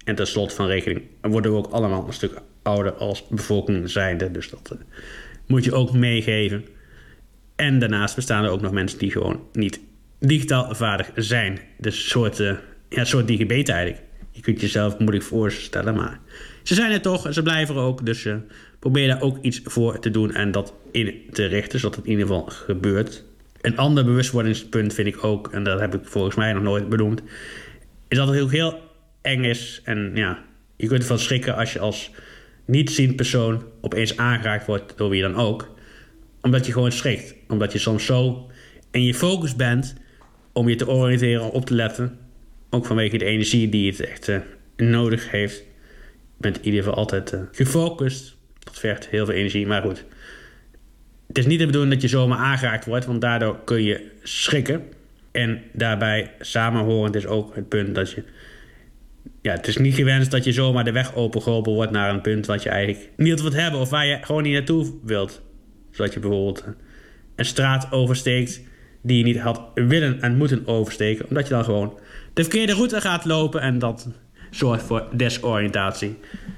En 0.03 0.15
ten 0.15 0.51
van 0.51 0.67
rekening 0.67 1.01
worden 1.21 1.51
we 1.51 1.57
ook 1.57 1.71
allemaal 1.71 2.07
een 2.07 2.13
stuk 2.13 2.41
ouder 2.61 2.93
als 2.93 3.27
bevolking 3.27 3.89
zijnde. 3.89 4.31
Dus 4.31 4.49
dat 4.49 4.69
uh, 4.73 4.79
moet 5.47 5.63
je 5.63 5.73
ook 5.73 5.93
meegeven. 5.93 6.65
En 7.55 7.79
daarnaast 7.79 8.15
bestaan 8.15 8.43
er 8.43 8.49
ook 8.49 8.61
nog 8.61 8.71
mensen 8.71 8.99
die 8.99 9.11
gewoon 9.11 9.41
niet 9.53 9.79
digitaal 10.19 10.75
vaardig 10.75 11.11
zijn. 11.15 11.59
Dus 11.77 12.09
soort, 12.09 12.39
uh, 12.39 12.55
ja, 12.89 13.03
soort 13.03 13.27
digibeten 13.27 13.73
eigenlijk. 13.73 14.05
Je 14.31 14.41
kunt 14.41 14.61
jezelf 14.61 14.97
moeilijk 14.97 15.23
voorstellen, 15.23 15.95
maar 15.95 16.19
ze 16.63 16.75
zijn 16.75 16.91
er 16.91 17.01
toch 17.01 17.33
ze 17.33 17.41
blijven 17.41 17.75
er 17.75 17.81
ook. 17.81 18.05
Dus 18.05 18.25
uh, 18.25 18.35
probeer 18.79 19.07
daar 19.07 19.21
ook 19.21 19.37
iets 19.41 19.61
voor 19.63 19.99
te 19.99 20.11
doen 20.11 20.33
en 20.33 20.51
dat 20.51 20.73
in 20.91 21.21
te 21.31 21.45
richten, 21.45 21.79
zodat 21.79 21.95
het 21.95 22.05
in 22.05 22.11
ieder 22.11 22.27
geval 22.27 22.45
gebeurt. 22.45 23.23
Een 23.67 23.77
ander 23.77 24.05
bewustwordingspunt 24.05 24.93
vind 24.93 25.07
ik 25.07 25.23
ook, 25.23 25.47
en 25.51 25.63
dat 25.63 25.79
heb 25.79 25.95
ik 25.95 26.01
volgens 26.03 26.35
mij 26.35 26.53
nog 26.53 26.63
nooit 26.63 26.89
benoemd, 26.89 27.21
is 28.07 28.17
dat 28.17 28.27
het 28.27 28.35
heel, 28.35 28.49
heel 28.49 28.79
eng 29.21 29.43
is. 29.43 29.81
En 29.83 30.11
ja, 30.13 30.43
je 30.75 30.87
kunt 30.87 31.01
ervan 31.01 31.19
schrikken 31.19 31.55
als 31.55 31.73
je 31.73 31.79
als 31.79 32.11
niet 32.65 32.91
zien 32.91 33.15
persoon 33.15 33.63
opeens 33.81 34.17
aangeraakt 34.17 34.65
wordt 34.65 34.97
door 34.97 35.09
wie 35.09 35.21
dan 35.21 35.35
ook. 35.35 35.75
Omdat 36.41 36.65
je 36.65 36.71
gewoon 36.71 36.91
schrikt. 36.91 37.35
Omdat 37.47 37.71
je 37.71 37.79
soms 37.79 38.05
zo 38.05 38.49
en 38.91 39.03
je 39.03 39.13
focus 39.13 39.55
bent 39.55 39.95
om 40.53 40.69
je 40.69 40.75
te 40.75 40.89
oriënteren, 40.89 41.51
op 41.51 41.65
te 41.65 41.73
letten, 41.73 42.17
ook 42.69 42.85
vanwege 42.85 43.17
de 43.17 43.25
energie 43.25 43.69
die 43.69 43.91
het 43.91 43.99
echt 43.99 44.27
uh, 44.27 44.37
nodig 44.77 45.31
heeft, 45.31 45.57
je 45.57 46.37
bent 46.37 46.57
in 46.57 46.65
ieder 46.65 46.79
geval 46.79 46.97
altijd 46.97 47.33
uh, 47.33 47.39
gefocust. 47.51 48.35
Dat 48.59 48.79
vergt 48.79 49.07
heel 49.07 49.25
veel 49.25 49.35
energie, 49.35 49.67
maar 49.67 49.81
goed. 49.81 50.05
Het 51.27 51.37
is 51.37 51.45
niet 51.45 51.59
de 51.59 51.65
bedoeling 51.65 51.93
dat 51.93 52.01
je 52.01 52.07
zomaar 52.07 52.37
aangeraakt 52.37 52.85
wordt, 52.85 53.05
want 53.05 53.21
daardoor 53.21 53.59
kun 53.63 53.83
je 53.83 54.11
schrikken. 54.23 54.83
En 55.31 55.61
daarbij 55.73 56.31
samenhorend 56.39 57.15
is 57.15 57.25
ook 57.25 57.55
het 57.55 57.67
punt 57.69 57.95
dat 57.95 58.11
je. 58.11 58.23
Ja, 59.41 59.53
het 59.53 59.67
is 59.67 59.77
niet 59.77 59.95
gewenst 59.95 60.31
dat 60.31 60.43
je 60.43 60.51
zomaar 60.51 60.83
de 60.83 60.91
weg 60.91 61.15
opengeholpen 61.15 61.73
wordt 61.73 61.91
naar 61.91 62.09
een 62.09 62.21
punt 62.21 62.45
wat 62.45 62.63
je 62.63 62.69
eigenlijk 62.69 63.09
niet 63.15 63.41
wilt 63.41 63.53
hebben 63.53 63.79
of 63.79 63.89
waar 63.89 64.05
je 64.05 64.17
gewoon 64.21 64.43
niet 64.43 64.53
naartoe 64.53 64.93
wilt. 65.03 65.41
Zodat 65.91 66.13
je 66.13 66.19
bijvoorbeeld 66.19 66.63
een 67.35 67.45
straat 67.45 67.91
oversteekt 67.91 68.61
die 69.01 69.17
je 69.17 69.23
niet 69.23 69.39
had 69.39 69.61
willen 69.75 70.21
en 70.21 70.37
moeten 70.37 70.67
oversteken, 70.67 71.25
omdat 71.29 71.47
je 71.47 71.53
dan 71.53 71.63
gewoon 71.63 71.99
de 72.33 72.41
verkeerde 72.41 72.73
route 72.73 73.01
gaat 73.01 73.25
lopen 73.25 73.61
en 73.61 73.79
dat 73.79 74.07
zorgt 74.51 74.83
voor 74.83 75.07
desoriëntatie. 75.11 76.17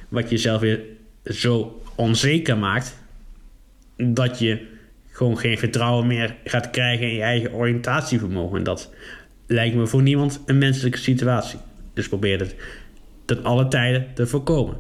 Wat 0.10 0.30
jezelf 0.30 0.62
weer 0.62 0.82
zo 1.24 1.82
onzeker 1.96 2.58
maakt 2.58 2.98
dat 4.08 4.40
je 4.40 4.68
gewoon 5.12 5.38
geen 5.38 5.58
vertrouwen 5.58 6.08
meer 6.08 6.36
gaat 6.44 6.70
krijgen 6.70 7.08
in 7.08 7.14
je 7.14 7.22
eigen 7.22 7.54
oriëntatievermogen. 7.54 8.58
En 8.58 8.64
dat 8.64 8.94
lijkt 9.48 9.76
me 9.76 9.88
voor 9.88 10.02
niemand 10.02 10.42
een 10.46 10.58
menselijke 10.58 10.98
situatie. 10.98 11.60
Dus 11.94 12.08
probeer 12.08 12.40
het 12.40 12.56
ten 13.26 13.44
alle 13.44 13.68
tijden 13.68 14.08
te 14.14 14.28
voorkomen. 14.28 14.78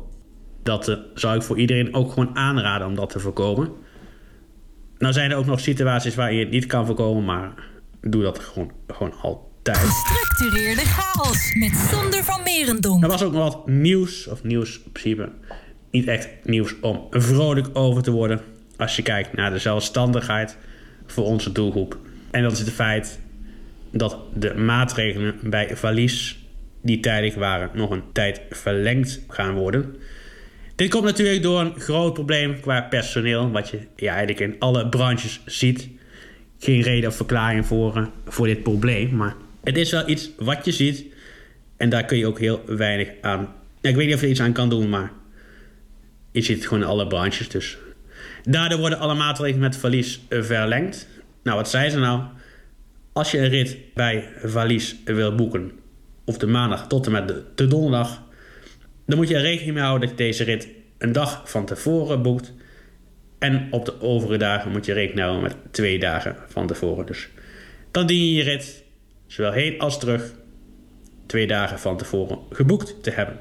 Dat 0.63 0.89
uh, 0.89 0.95
zou 1.13 1.36
ik 1.36 1.41
voor 1.41 1.58
iedereen 1.58 1.93
ook 1.93 2.12
gewoon 2.12 2.36
aanraden 2.36 2.88
om 2.88 2.95
dat 2.95 3.10
te 3.10 3.19
voorkomen. 3.19 3.71
Nou 4.97 5.13
zijn 5.13 5.32
er 5.32 5.38
ook 5.38 5.45
nog 5.45 5.60
situaties 5.60 6.15
waar 6.15 6.34
je 6.34 6.39
het 6.39 6.49
niet 6.49 6.65
kan 6.65 6.86
voorkomen, 6.86 7.25
maar 7.25 7.53
doe 8.01 8.23
dat 8.23 8.39
gewoon, 8.39 8.71
gewoon 8.88 9.13
altijd. 9.21 9.77
Gestructureerde 9.77 10.82
chaos 10.82 11.55
met 11.55 11.75
Sander 11.91 12.23
van 12.23 12.43
Merendonk. 12.43 13.03
Er 13.03 13.10
was 13.10 13.23
ook 13.23 13.34
nog 13.34 13.53
wat 13.53 13.67
nieuws, 13.67 14.27
of 14.27 14.43
nieuws 14.43 14.82
in 14.84 14.91
principe 14.91 15.32
niet 15.91 16.08
echt 16.08 16.29
nieuws 16.43 16.79
om 16.79 17.08
vrolijk 17.10 17.67
over 17.73 18.03
te 18.03 18.12
worden. 18.12 18.41
Als 18.79 18.95
je 18.95 19.01
kijkt 19.01 19.33
naar 19.33 19.51
de 19.51 19.59
zelfstandigheid 19.59 20.57
voor 21.05 21.25
onze 21.25 21.51
doelgroep. 21.51 21.97
En 22.31 22.43
dat 22.43 22.51
is 22.51 22.59
het 22.59 22.71
feit 22.71 23.19
dat 23.91 24.17
de 24.33 24.55
maatregelen 24.55 25.35
bij 25.43 25.77
Valies, 25.77 26.39
die 26.81 26.99
tijdig 26.99 27.35
waren, 27.35 27.69
nog 27.73 27.89
een 27.89 28.03
tijd 28.11 28.41
verlengd 28.49 29.21
gaan 29.27 29.53
worden. 29.53 29.95
Dit 30.75 30.89
komt 30.89 31.03
natuurlijk 31.03 31.43
door 31.43 31.59
een 31.59 31.79
groot 31.79 32.13
probleem 32.13 32.59
qua 32.59 32.81
personeel, 32.81 33.51
wat 33.51 33.69
je 33.69 33.79
ja, 33.95 34.09
eigenlijk 34.09 34.39
in 34.39 34.55
alle 34.59 34.89
branches 34.89 35.41
ziet. 35.45 35.89
Geen 36.59 36.81
reden 36.81 37.09
of 37.09 37.15
verklaring 37.15 37.65
voor, 37.65 37.95
eh, 37.95 38.05
voor 38.27 38.47
dit 38.47 38.63
probleem, 38.63 39.15
maar 39.15 39.35
het 39.63 39.77
is 39.77 39.91
wel 39.91 40.09
iets 40.09 40.29
wat 40.37 40.65
je 40.65 40.71
ziet. 40.71 41.05
En 41.77 41.89
daar 41.89 42.05
kun 42.05 42.17
je 42.17 42.27
ook 42.27 42.39
heel 42.39 42.63
weinig 42.65 43.09
aan. 43.21 43.53
ik 43.81 43.95
weet 43.95 44.05
niet 44.05 44.15
of 44.15 44.21
je 44.21 44.29
iets 44.29 44.41
aan 44.41 44.53
kan 44.53 44.69
doen, 44.69 44.89
maar 44.89 45.11
je 46.31 46.41
ziet 46.41 46.57
het 46.57 46.67
gewoon 46.67 46.83
in 46.83 46.89
alle 46.89 47.07
branches. 47.07 47.49
Dus. 47.49 47.77
Daardoor 48.43 48.79
worden 48.79 48.99
alle 48.99 49.13
maatregelen 49.13 49.61
met 49.61 49.75
Valies 49.75 50.21
verlengd. 50.29 51.07
Nou, 51.43 51.57
wat 51.57 51.69
zei 51.69 51.89
ze 51.89 51.99
nou? 51.99 52.21
Als 53.13 53.31
je 53.31 53.37
een 53.37 53.49
rit 53.49 53.77
bij 53.93 54.29
Valies 54.43 54.95
wil 55.05 55.35
boeken, 55.35 55.71
of 56.25 56.37
de 56.37 56.47
maandag 56.47 56.87
tot 56.87 57.05
en 57.05 57.11
met 57.11 57.27
de, 57.27 57.43
de 57.55 57.67
donderdag, 57.67 58.21
dan 59.05 59.17
moet 59.17 59.27
je 59.27 59.35
er 59.35 59.41
rekening 59.41 59.73
mee 59.73 59.83
houden 59.83 60.09
dat 60.09 60.17
je 60.17 60.23
deze 60.23 60.43
rit 60.43 60.67
een 60.97 61.11
dag 61.11 61.49
van 61.49 61.65
tevoren 61.65 62.21
boekt. 62.21 62.53
En 63.39 63.67
op 63.71 63.85
de 63.85 64.01
overige 64.01 64.37
dagen 64.37 64.71
moet 64.71 64.85
je 64.85 64.93
rekening 64.93 65.19
houden 65.19 65.43
met 65.43 65.55
twee 65.71 65.99
dagen 65.99 66.35
van 66.47 66.67
tevoren. 66.67 67.05
Dus 67.05 67.29
dan 67.91 68.07
dien 68.07 68.25
je 68.25 68.33
je 68.33 68.43
rit, 68.43 68.83
zowel 69.27 69.51
heen 69.51 69.79
als 69.79 69.99
terug, 69.99 70.33
twee 71.25 71.47
dagen 71.47 71.79
van 71.79 71.97
tevoren 71.97 72.39
geboekt 72.51 73.03
te 73.03 73.11
hebben. 73.11 73.37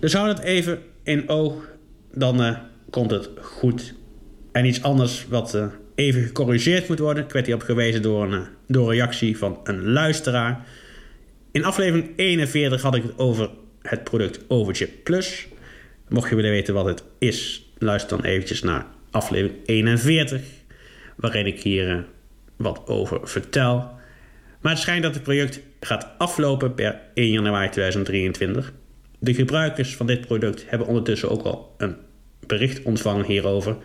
Dus 0.00 0.12
hou 0.12 0.26
dat 0.26 0.38
even 0.38 0.78
in 1.02 1.28
oog, 1.28 1.68
dan 2.12 2.42
uh, 2.42 2.58
komt 2.90 3.10
het 3.10 3.30
goed. 3.40 3.94
En 4.58 4.64
iets 4.64 4.82
anders 4.82 5.26
wat 5.28 5.54
uh, 5.54 5.66
even 5.94 6.22
gecorrigeerd 6.22 6.88
moet 6.88 6.98
worden. 6.98 7.24
Ik 7.24 7.32
werd 7.32 7.46
hierop 7.46 7.64
gewezen 7.64 8.02
door 8.02 8.24
een, 8.24 8.32
uh, 8.32 8.46
door 8.66 8.92
reactie 8.92 9.38
van 9.38 9.60
een 9.64 9.88
luisteraar. 9.88 10.66
In 11.50 11.64
aflevering 11.64 12.10
41 12.16 12.82
had 12.82 12.94
ik 12.94 13.02
het 13.02 13.18
over 13.18 13.50
het 13.82 14.04
product 14.04 14.40
Overchip 14.48 15.04
Plus. 15.04 15.48
Mocht 16.08 16.28
je 16.28 16.34
willen 16.34 16.50
weten 16.50 16.74
wat 16.74 16.84
het 16.84 17.02
is, 17.18 17.70
luister 17.78 18.16
dan 18.16 18.26
eventjes 18.26 18.62
naar 18.62 18.86
aflevering 19.10 19.56
41, 19.66 20.40
waarin 21.16 21.46
ik 21.46 21.62
hier 21.62 21.88
uh, 21.88 21.98
wat 22.56 22.86
over 22.86 23.28
vertel. 23.28 23.90
Maar 24.60 24.72
het 24.72 24.80
schijnt 24.80 25.02
dat 25.02 25.14
het 25.14 25.22
project 25.22 25.60
gaat 25.80 26.08
aflopen 26.18 26.74
per 26.74 27.00
1 27.14 27.30
januari 27.30 27.68
2023. 27.68 28.72
De 29.18 29.34
gebruikers 29.34 29.96
van 29.96 30.06
dit 30.06 30.20
product 30.20 30.64
hebben 30.68 30.88
ondertussen 30.88 31.30
ook 31.30 31.42
al 31.42 31.74
een 31.76 31.96
bericht 32.46 32.82
ontvangen 32.82 33.24
hierover. 33.24 33.76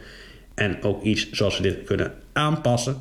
En 0.56 0.84
ook 0.84 1.04
iets 1.04 1.32
zoals 1.32 1.56
ze 1.56 1.62
dit 1.62 1.84
kunnen 1.84 2.14
aanpassen. 2.34 2.98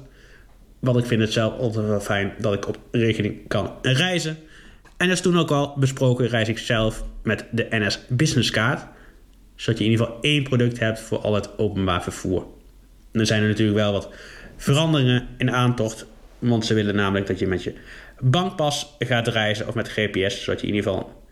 Want 0.78 0.98
ik 0.98 1.06
vind 1.06 1.20
het 1.20 1.32
zelf 1.32 1.58
altijd 1.58 1.86
wel 1.86 2.00
fijn 2.00 2.32
dat 2.38 2.54
ik 2.54 2.68
op 2.68 2.78
rekening 2.90 3.48
kan 3.48 3.72
reizen. 3.82 4.36
En 4.96 5.08
dat 5.08 5.16
is 5.16 5.22
toen 5.22 5.38
ook 5.38 5.50
al 5.50 5.74
besproken, 5.78 6.28
reis 6.28 6.48
ik 6.48 6.58
zelf 6.58 7.04
met 7.22 7.44
de 7.50 7.66
NS 7.70 8.00
Business 8.08 8.50
Card. 8.50 8.86
Zodat 9.54 9.78
je 9.78 9.84
in 9.84 9.90
ieder 9.90 10.06
geval 10.06 10.20
één 10.22 10.42
product 10.42 10.78
hebt 10.78 11.00
voor 11.00 11.18
al 11.18 11.34
het 11.34 11.58
openbaar 11.58 12.02
vervoer. 12.02 12.46
En 13.12 13.20
er 13.20 13.26
zijn 13.26 13.42
er 13.42 13.48
natuurlijk 13.48 13.78
wel 13.78 13.92
wat 13.92 14.08
veranderingen 14.56 15.28
in 15.38 15.50
aantocht. 15.50 16.06
Want 16.38 16.66
ze 16.66 16.74
willen 16.74 16.94
namelijk 16.94 17.26
dat 17.26 17.38
je 17.38 17.46
met 17.46 17.62
je 17.62 17.74
bankpas 18.20 18.96
gaat 18.98 19.28
reizen 19.28 19.68
of 19.68 19.74
met 19.74 19.88
GPS. 19.88 20.44
Zodat 20.44 20.60
je 20.60 20.66
in 20.66 20.74
ieder 20.74 20.90
geval 20.90 21.22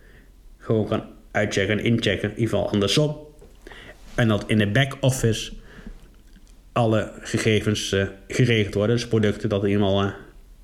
gewoon 0.58 0.86
kan 0.86 1.02
uitchecken 1.30 1.78
en 1.78 1.84
inchecken. 1.84 2.30
In 2.30 2.38
ieder 2.38 2.48
geval 2.54 2.70
andersom. 2.70 3.16
En 4.14 4.28
dat 4.28 4.44
in 4.46 4.58
de 4.58 4.70
back-office 4.70 5.52
alle 6.72 7.12
gegevens 7.20 7.92
uh, 7.92 8.06
geregeld 8.28 8.74
worden. 8.74 8.96
Dus 8.96 9.08
producten 9.08 9.48
dat 9.48 9.64
eenmaal 9.64 10.04
uh, 10.04 10.10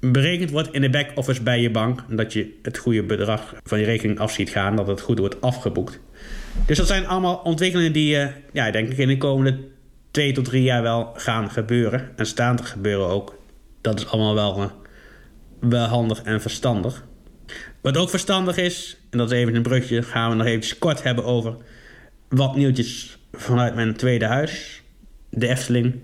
berekend 0.01 0.51
wordt 0.51 0.73
in 0.73 0.81
de 0.81 0.91
back-office 0.91 1.43
bij 1.43 1.61
je 1.61 1.71
bank. 1.71 2.05
Dat 2.09 2.33
je 2.33 2.59
het 2.63 2.79
goede 2.79 3.03
bedrag 3.03 3.55
van 3.65 3.79
je 3.79 3.85
rekening 3.85 4.19
af 4.19 4.33
ziet 4.33 4.51
gaan. 4.51 4.77
Dat 4.77 4.87
het 4.87 5.01
goed 5.01 5.19
wordt 5.19 5.41
afgeboekt. 5.41 6.01
Dus 6.67 6.77
dat 6.77 6.87
zijn 6.87 7.07
allemaal 7.07 7.37
ontwikkelingen 7.37 7.93
die, 7.93 8.17
uh, 8.17 8.27
ja, 8.53 8.71
denk 8.71 8.89
ik 8.89 8.99
in 8.99 9.09
de 9.09 9.19
komende 9.19 9.59
twee 10.11 10.33
tot 10.33 10.45
drie 10.45 10.63
jaar 10.63 10.83
wel 10.83 11.13
gaan 11.15 11.51
gebeuren. 11.51 12.11
En 12.17 12.27
staan 12.27 12.57
te 12.57 12.65
gebeuren 12.65 13.07
ook. 13.07 13.39
Dat 13.81 13.99
is 13.99 14.07
allemaal 14.07 14.35
wel, 14.35 14.73
wel 15.61 15.87
handig 15.87 16.23
en 16.23 16.41
verstandig. 16.41 17.05
Wat 17.81 17.97
ook 17.97 18.11
verstandig 18.11 18.57
is, 18.57 18.97
en 19.11 19.19
dat 19.19 19.31
is 19.31 19.39
even 19.39 19.55
een 19.55 19.63
brugje, 19.63 20.03
gaan 20.03 20.31
we 20.31 20.37
nog 20.37 20.47
even 20.47 20.79
kort 20.79 21.03
hebben 21.03 21.25
over 21.25 21.57
wat 22.29 22.57
nieuwtjes 22.57 23.19
vanuit 23.33 23.75
mijn 23.75 23.97
tweede 23.97 24.25
huis, 24.25 24.83
de 25.37 25.49
Efteling. 25.49 25.95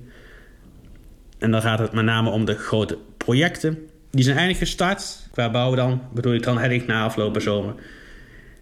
En 1.38 1.50
dan 1.50 1.62
gaat 1.62 1.78
het 1.78 1.92
met 1.92 2.04
name 2.04 2.30
om 2.30 2.44
de 2.44 2.54
grote 2.54 2.98
projecten. 3.16 3.78
Die 4.10 4.24
zijn 4.24 4.36
eindelijk 4.36 4.64
gestart. 4.64 5.28
Qua 5.30 5.50
bouwen 5.50 5.76
dan, 5.76 6.02
bedoel 6.14 6.34
ik 6.34 6.42
dan 6.42 6.58
eigenlijk 6.58 6.88
na 6.88 7.04
afgelopen 7.04 7.42
zomer. 7.42 7.74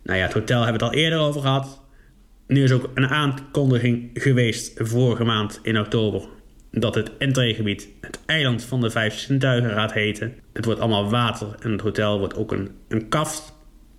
Nou 0.03 0.19
ja, 0.19 0.25
het 0.25 0.33
hotel 0.33 0.63
hebben 0.63 0.81
we 0.81 0.87
het 0.87 0.95
al 0.95 1.01
eerder 1.01 1.19
over 1.19 1.41
gehad. 1.41 1.83
Nu 2.47 2.63
is 2.63 2.73
ook 2.73 2.91
een 2.95 3.09
aankondiging 3.09 4.11
geweest 4.15 4.73
vorige 4.77 5.25
maand 5.25 5.61
in 5.63 5.79
oktober 5.79 6.23
dat 6.71 6.95
het 6.95 7.17
entreegebied 7.19 7.89
het 8.01 8.19
eiland 8.27 8.65
van 8.65 8.81
de 8.81 8.91
vijf 8.91 9.19
zintuigen 9.19 9.71
gaat 9.71 9.93
heten. 9.93 10.35
Het 10.53 10.65
wordt 10.65 10.81
allemaal 10.81 11.11
water 11.11 11.55
en 11.61 11.73
het 11.73 11.81
hotel 11.81 12.19
wordt 12.19 12.37
ook 12.37 12.53
een, 12.53 12.71
een 12.89 13.09
kaft. 13.09 13.53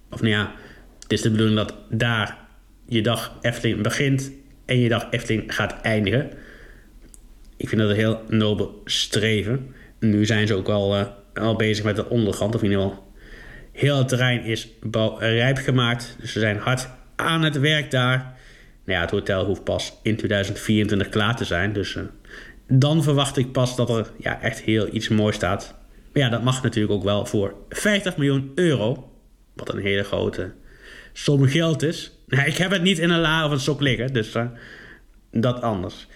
Of 0.09 0.21
nou 0.21 0.33
ja, 0.33 0.51
het 0.99 1.11
is 1.11 1.21
de 1.21 1.31
bedoeling 1.31 1.57
dat 1.57 1.75
daar 1.89 2.37
je 2.85 3.01
dag 3.01 3.37
Efteling 3.41 3.81
begint 3.81 4.31
en 4.65 4.79
je 4.79 4.89
dag 4.89 5.07
Efteling 5.09 5.55
gaat 5.55 5.81
eindigen. 5.81 6.31
Ik 7.61 7.69
vind 7.69 7.81
dat 7.81 7.89
een 7.89 7.95
heel 7.95 8.21
nobel 8.27 8.81
streven. 8.85 9.75
Nu 9.99 10.25
zijn 10.25 10.47
ze 10.47 10.55
ook 10.55 10.69
al, 10.69 11.07
al 11.33 11.55
bezig 11.55 11.83
met 11.83 11.95
de 11.95 12.09
ondergrond, 12.09 12.55
of 12.55 12.63
in 12.63 12.69
ieder 12.69 12.83
geval 12.83 13.13
heel 13.71 13.97
het 13.97 14.07
terrein 14.07 14.43
is 14.43 14.67
bouwrijp 14.83 15.57
gemaakt. 15.57 16.15
Dus 16.19 16.31
ze 16.31 16.39
zijn 16.39 16.57
hard 16.57 16.89
aan 17.15 17.43
het 17.43 17.59
werk 17.59 17.91
daar. 17.91 18.17
Nou 18.85 18.97
ja, 18.97 19.01
het 19.01 19.11
hotel 19.11 19.45
hoeft 19.45 19.63
pas 19.63 19.93
in 20.03 20.15
2024 20.15 21.09
klaar 21.09 21.35
te 21.35 21.45
zijn. 21.45 21.73
Dus 21.73 21.95
uh, 21.95 22.03
dan 22.67 23.03
verwacht 23.03 23.37
ik 23.37 23.51
pas 23.51 23.75
dat 23.75 23.89
er 23.89 24.11
ja, 24.17 24.41
echt 24.41 24.61
heel 24.61 24.87
iets 24.91 25.07
moois 25.07 25.35
staat. 25.35 25.75
Maar 26.13 26.23
ja, 26.23 26.29
dat 26.29 26.43
mag 26.43 26.63
natuurlijk 26.63 26.93
ook 26.93 27.03
wel 27.03 27.25
voor 27.25 27.55
50 27.69 28.17
miljoen 28.17 28.51
euro. 28.55 29.11
Wat 29.53 29.73
een 29.73 29.81
hele 29.81 30.03
grote 30.03 30.51
som 31.13 31.47
geld 31.47 31.83
is. 31.83 32.11
Nee, 32.27 32.45
ik 32.45 32.57
heb 32.57 32.71
het 32.71 32.81
niet 32.81 32.99
in 32.99 33.09
een 33.09 33.19
la 33.19 33.45
of 33.45 33.51
een 33.51 33.59
sok 33.59 33.81
liggen, 33.81 34.13
dus 34.13 34.31
dat 35.31 35.61
anders. 35.61 36.07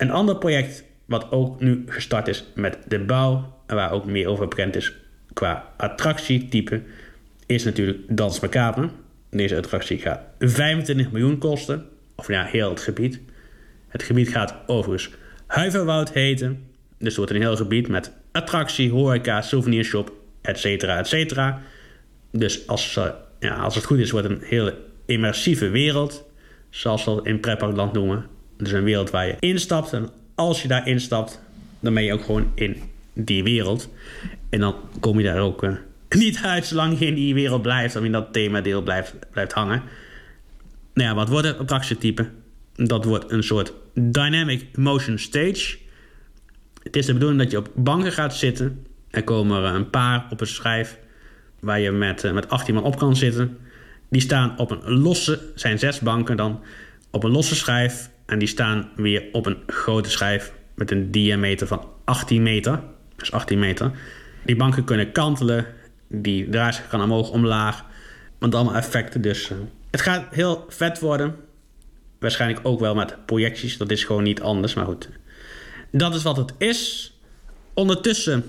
Een 0.00 0.10
ander 0.10 0.36
project 0.36 0.84
wat 1.04 1.30
ook 1.30 1.60
nu 1.60 1.84
gestart 1.86 2.28
is 2.28 2.44
met 2.54 2.78
de 2.88 2.98
bouw... 2.98 3.56
en 3.66 3.76
waar 3.76 3.92
ook 3.92 4.04
meer 4.04 4.28
over 4.28 4.48
bekend 4.48 4.76
is 4.76 4.92
qua 5.32 5.72
attractietype... 5.76 6.82
is 7.46 7.64
natuurlijk 7.64 7.98
Dans 8.08 8.40
Macabre. 8.40 8.90
Deze 9.30 9.56
attractie 9.56 9.98
gaat 9.98 10.20
25 10.38 11.10
miljoen 11.10 11.38
kosten. 11.38 11.86
Of 12.14 12.28
ja, 12.28 12.44
heel 12.44 12.70
het 12.70 12.80
gebied. 12.80 13.20
Het 13.88 14.02
gebied 14.02 14.28
gaat 14.28 14.54
overigens 14.66 15.10
Huiverwoud 15.46 16.12
heten. 16.12 16.64
Dus 16.98 17.08
het 17.08 17.16
wordt 17.16 17.32
een 17.32 17.40
heel 17.40 17.56
gebied 17.56 17.88
met 17.88 18.12
attractie, 18.32 18.90
horeca, 18.90 19.42
souvenirshop, 19.42 20.12
et 20.40 20.58
cetera, 20.58 20.98
et 20.98 21.06
cetera. 21.06 21.62
Dus 22.32 22.66
als, 22.66 22.96
uh, 22.96 23.04
ja, 23.40 23.54
als 23.54 23.74
het 23.74 23.84
goed 23.84 23.98
is, 23.98 24.10
wordt 24.10 24.28
het 24.28 24.40
een 24.40 24.46
hele 24.48 24.76
immersieve 25.04 25.68
wereld. 25.68 26.30
Zoals 26.70 27.04
we 27.04 27.14
dat 27.14 27.26
in 27.26 27.40
pretparkland 27.40 27.92
noemen. 27.92 28.26
Dus 28.60 28.72
een 28.72 28.84
wereld 28.84 29.10
waar 29.10 29.26
je 29.26 29.36
instapt. 29.38 29.92
En 29.92 30.08
als 30.34 30.62
je 30.62 30.68
daar 30.68 30.86
instapt, 30.86 31.40
dan 31.80 31.94
ben 31.94 32.04
je 32.04 32.12
ook 32.12 32.24
gewoon 32.24 32.52
in 32.54 32.76
die 33.12 33.42
wereld. 33.42 33.88
En 34.48 34.60
dan 34.60 34.74
kom 35.00 35.18
je 35.18 35.24
daar 35.24 35.38
ook 35.38 35.62
uh, 35.62 35.70
niet 36.08 36.40
uit 36.42 36.66
zolang 36.66 36.98
je 36.98 37.06
in 37.06 37.14
die 37.14 37.34
wereld 37.34 37.62
blijft. 37.62 37.96
Of 37.96 38.04
in 38.04 38.12
dat 38.12 38.32
themadeel 38.32 38.82
blijft, 38.82 39.14
blijft 39.30 39.52
hangen. 39.52 39.82
Nou 40.94 41.08
ja, 41.08 41.14
wat 41.14 41.28
wordt 41.28 41.46
het 41.46 41.58
attractietype? 41.58 42.28
Dat 42.74 43.04
wordt 43.04 43.30
een 43.30 43.42
soort 43.42 43.72
dynamic 43.94 44.76
motion 44.76 45.18
stage. 45.18 45.78
Het 46.82 46.96
is 46.96 47.06
de 47.06 47.12
bedoeling 47.12 47.40
dat 47.40 47.50
je 47.50 47.58
op 47.58 47.70
banken 47.74 48.12
gaat 48.12 48.36
zitten. 48.36 48.86
Er 49.10 49.24
komen 49.24 49.74
een 49.74 49.90
paar 49.90 50.26
op 50.30 50.40
een 50.40 50.46
schijf 50.46 50.98
waar 51.60 51.80
je 51.80 51.90
met, 51.90 52.24
uh, 52.24 52.32
met 52.32 52.48
18 52.48 52.74
man 52.74 52.84
op 52.84 52.98
kan 52.98 53.16
zitten. 53.16 53.58
Die 54.08 54.20
staan 54.20 54.58
op 54.58 54.70
een 54.70 54.98
losse, 54.98 55.40
zijn 55.54 55.78
zes 55.78 56.00
banken 56.00 56.36
dan, 56.36 56.60
op 57.10 57.24
een 57.24 57.30
losse 57.30 57.54
schijf. 57.54 58.10
En 58.30 58.38
die 58.38 58.48
staan 58.48 58.88
weer 58.96 59.24
op 59.32 59.46
een 59.46 59.58
grote 59.66 60.10
schijf 60.10 60.52
met 60.74 60.90
een 60.90 61.10
diameter 61.10 61.66
van 61.66 61.88
18 62.04 62.42
meter. 62.42 62.80
Dus 63.16 63.32
18 63.32 63.58
meter. 63.58 63.90
Die 64.44 64.56
banken 64.56 64.84
kunnen 64.84 65.12
kantelen. 65.12 65.66
Die 66.08 66.48
draaischijf 66.48 66.88
kan 66.88 67.02
omhoog, 67.02 67.30
omlaag. 67.30 67.84
Want 68.38 68.54
allemaal 68.54 68.74
effecten. 68.74 69.20
Dus 69.20 69.50
het 69.90 70.00
gaat 70.00 70.34
heel 70.34 70.64
vet 70.68 71.00
worden. 71.00 71.36
Waarschijnlijk 72.18 72.60
ook 72.66 72.80
wel 72.80 72.94
met 72.94 73.26
projecties. 73.26 73.76
Dat 73.76 73.90
is 73.90 74.04
gewoon 74.04 74.22
niet 74.22 74.40
anders. 74.40 74.74
Maar 74.74 74.84
goed. 74.84 75.08
Dat 75.92 76.14
is 76.14 76.22
wat 76.22 76.36
het 76.36 76.52
is. 76.58 77.12
Ondertussen, 77.74 78.44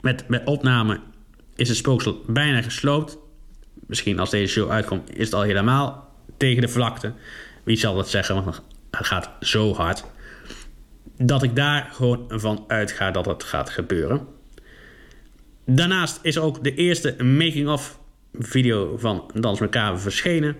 met, 0.00 0.28
met 0.28 0.44
opname, 0.44 1.00
is 1.56 1.68
het 1.68 1.76
spooksel 1.76 2.22
bijna 2.26 2.62
gesloopt. 2.62 3.18
Misschien 3.86 4.18
als 4.18 4.30
deze 4.30 4.52
show 4.52 4.70
uitkomt, 4.70 5.16
is 5.16 5.24
het 5.24 5.34
al 5.34 5.42
helemaal 5.42 6.14
tegen 6.36 6.60
de 6.60 6.68
vlakte. 6.68 7.12
Wie 7.62 7.76
zal 7.76 7.94
dat 7.94 8.08
zeggen? 8.08 8.34
Want 8.34 8.62
het 8.98 9.06
gaat 9.06 9.30
zo 9.40 9.74
hard. 9.74 10.04
Dat 11.16 11.42
ik 11.42 11.56
daar 11.56 11.88
gewoon 11.92 12.24
van 12.28 12.64
uitga 12.66 13.10
dat 13.10 13.26
het 13.26 13.44
gaat 13.44 13.70
gebeuren. 13.70 14.26
Daarnaast 15.66 16.18
is 16.22 16.38
ook 16.38 16.64
de 16.64 16.74
eerste 16.74 17.24
making-of 17.24 17.98
video 18.32 18.96
van 18.96 19.30
Dans 19.34 19.60
Macabre 19.60 19.98
verschenen. 19.98 20.56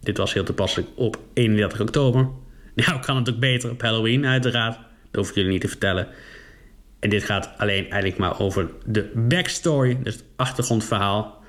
Dit 0.00 0.16
was 0.16 0.32
heel 0.32 0.44
toepasselijk 0.44 0.88
op 0.94 1.18
31 1.32 1.80
oktober. 1.80 2.28
Nou 2.74 3.00
kan 3.00 3.16
het 3.16 3.30
ook 3.30 3.38
beter 3.38 3.70
op 3.70 3.82
Halloween 3.82 4.26
uiteraard. 4.26 4.74
Dat 5.10 5.20
hoef 5.20 5.28
ik 5.28 5.34
jullie 5.34 5.50
niet 5.50 5.60
te 5.60 5.68
vertellen. 5.68 6.08
En 6.98 7.10
dit 7.10 7.24
gaat 7.24 7.50
alleen 7.56 7.82
eigenlijk 7.82 8.16
maar 8.16 8.40
over 8.40 8.70
de 8.86 9.12
backstory, 9.14 9.98
dus 10.02 10.14
het 10.14 10.24
achtergrondverhaal 10.36 11.42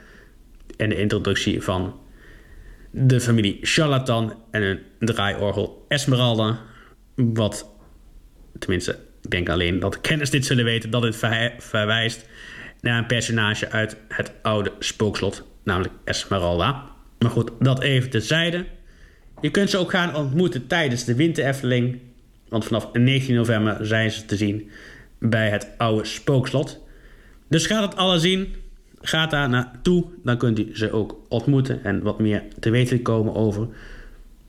en 0.78 0.89
de 0.89 0.96
introductie 0.96 1.62
van 1.62 2.00
de 2.92 3.22
familie 3.22 3.58
Charlatan 3.62 4.34
en 4.52 4.62
een 4.62 4.80
draaiorgel 5.00 5.86
Esmeralda. 5.88 6.60
Wat, 7.16 7.70
tenminste, 8.60 9.00
ik 9.22 9.30
denk 9.30 9.50
alleen 9.50 9.80
dat 9.80 10.02
kennis 10.02 10.30
dit 10.30 10.46
zullen 10.46 10.66
weten, 10.66 10.90
dat 10.90 11.04
het 11.04 11.16
verwijst 11.58 12.26
naar 12.82 12.98
een 12.98 13.06
personage 13.06 13.70
uit 13.70 13.98
het 14.08 14.32
oude 14.42 14.72
spookslot, 14.80 15.48
namelijk 15.64 15.94
Esmeralda. 16.04 16.90
Maar 17.20 17.32
goed, 17.32 17.52
dat 17.60 17.82
even 17.82 18.10
terzijde. 18.10 18.66
Je 19.42 19.52
kunt 19.52 19.70
ze 19.70 19.78
ook 19.78 19.90
gaan 19.90 20.16
ontmoeten 20.16 20.68
tijdens 20.68 21.04
de 21.04 21.16
Winter 21.16 21.46
Efteling. 21.46 22.00
Want 22.50 22.66
vanaf 22.66 22.94
19 22.94 23.36
november 23.36 23.86
zijn 23.86 24.12
ze 24.12 24.26
te 24.26 24.36
zien 24.36 24.70
bij 25.20 25.50
het 25.50 25.68
oude 25.78 26.06
spookslot. 26.06 26.80
Dus 27.50 27.66
gaat 27.66 27.84
het 27.84 27.96
alle 27.96 28.20
zien. 28.20 28.56
Gaat 29.02 29.32
daar 29.32 29.50
naartoe. 29.50 30.06
Dan 30.24 30.38
kunt 30.38 30.60
u 30.60 30.70
ze 30.74 30.92
ook 30.92 31.18
ontmoeten. 31.28 31.84
En 31.84 32.02
wat 32.02 32.20
meer 32.20 32.44
te 32.60 32.70
weten 32.70 33.02
komen 33.02 33.36
over 33.36 33.68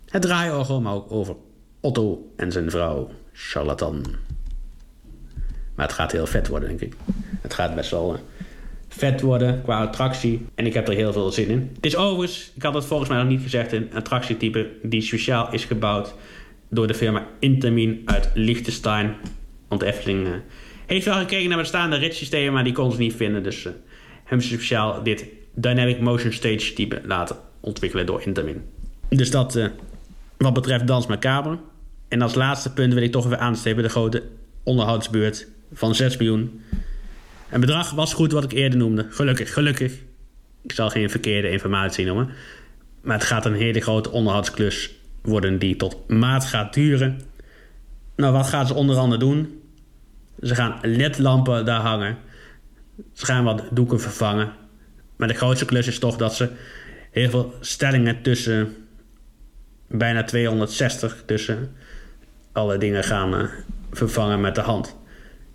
het 0.08 0.22
draaiorgel. 0.22 0.80
Maar 0.80 0.94
ook 0.94 1.12
over 1.12 1.36
Otto 1.80 2.32
en 2.36 2.52
zijn 2.52 2.70
vrouw 2.70 3.10
Charlatan. 3.32 4.04
Maar 5.74 5.86
het 5.86 5.94
gaat 5.94 6.12
heel 6.12 6.26
vet 6.26 6.48
worden, 6.48 6.68
denk 6.68 6.80
ik. 6.80 6.94
Het 7.40 7.54
gaat 7.54 7.74
best 7.74 7.90
wel 7.90 8.20
vet 8.88 9.20
worden 9.20 9.62
qua 9.62 9.80
attractie. 9.80 10.46
En 10.54 10.66
ik 10.66 10.74
heb 10.74 10.88
er 10.88 10.94
heel 10.94 11.12
veel 11.12 11.30
zin 11.30 11.48
in. 11.48 11.70
Het 11.74 11.86
is 11.86 11.96
overigens, 11.96 12.52
ik 12.54 12.62
had 12.62 12.74
het 12.74 12.84
volgens 12.84 13.08
mij 13.08 13.18
nog 13.18 13.28
niet 13.28 13.42
gezegd, 13.42 13.72
een 13.72 13.90
attractietype 13.94 14.70
die 14.82 15.02
speciaal 15.02 15.52
is 15.52 15.64
gebouwd 15.64 16.14
door 16.68 16.86
de 16.86 16.94
firma 16.94 17.26
Intermin 17.38 18.02
uit 18.04 18.30
Liechtenstein. 18.34 19.14
Want 19.68 19.82
Efteling 19.82 20.26
uh, 20.26 20.32
heeft 20.86 21.04
wel 21.04 21.14
gekeken 21.14 21.48
naar 21.48 21.58
bestaande 21.58 21.96
ritssystemen, 21.96 22.52
maar 22.52 22.64
die 22.64 22.72
kon 22.72 22.92
ze 22.92 22.98
niet 22.98 23.14
vinden. 23.14 23.42
Dus 23.42 23.64
uh, 23.64 23.72
ze 24.40 24.48
speciaal 24.48 25.02
dit 25.02 25.24
Dynamic 25.54 26.00
Motion 26.00 26.32
Stage 26.32 26.72
type 26.72 27.00
laten 27.04 27.36
ontwikkelen 27.60 28.06
door 28.06 28.22
Intermin. 28.22 28.64
Dus 29.08 29.30
dat 29.30 29.56
uh, 29.56 29.66
wat 30.36 30.52
betreft 30.52 30.86
Dans 30.86 31.06
Macabre. 31.06 31.58
En 32.08 32.22
als 32.22 32.34
laatste 32.34 32.72
punt 32.72 32.94
wil 32.94 33.02
ik 33.02 33.12
toch 33.12 33.26
weer 33.26 33.38
aanstippen 33.38 33.82
de 33.82 33.88
grote 33.88 34.22
onderhoudsbeurt 34.62 35.46
van 35.72 35.94
6 35.94 36.16
miljoen. 36.16 36.62
Een 37.50 37.60
bedrag 37.60 37.90
was 37.90 38.14
goed 38.14 38.32
wat 38.32 38.44
ik 38.44 38.52
eerder 38.52 38.78
noemde. 38.78 39.06
Gelukkig, 39.10 39.52
gelukkig. 39.52 39.92
Ik 40.62 40.72
zal 40.72 40.90
geen 40.90 41.10
verkeerde 41.10 41.50
informatie 41.50 42.06
noemen. 42.06 42.28
Maar 43.00 43.16
het 43.18 43.26
gaat 43.26 43.44
een 43.46 43.54
hele 43.54 43.80
grote 43.80 44.10
onderhoudsklus 44.10 44.90
worden 45.22 45.58
die 45.58 45.76
tot 45.76 46.08
maart 46.08 46.44
gaat 46.44 46.74
duren. 46.74 47.20
Nou, 48.16 48.32
wat 48.32 48.46
gaan 48.46 48.66
ze 48.66 48.74
onder 48.74 48.96
andere 48.96 49.20
doen? 49.20 49.60
Ze 50.42 50.54
gaan 50.54 50.78
ledlampen 50.82 51.64
daar 51.64 51.80
hangen. 51.80 52.18
Ze 53.12 53.24
gaan 53.24 53.44
wat 53.44 53.62
doeken 53.70 54.00
vervangen. 54.00 54.52
Maar 55.16 55.28
de 55.28 55.34
grootste 55.34 55.64
klus 55.64 55.86
is 55.86 55.98
toch 55.98 56.16
dat 56.16 56.34
ze 56.34 56.48
heel 57.10 57.30
veel 57.30 57.54
stellingen 57.60 58.22
tussen 58.22 58.76
bijna 59.86 60.24
260 60.24 61.22
tussen 61.26 61.72
alle 62.52 62.78
dingen 62.78 63.04
gaan 63.04 63.34
uh, 63.34 63.48
vervangen 63.90 64.40
met 64.40 64.54
de 64.54 64.60
hand. 64.60 64.96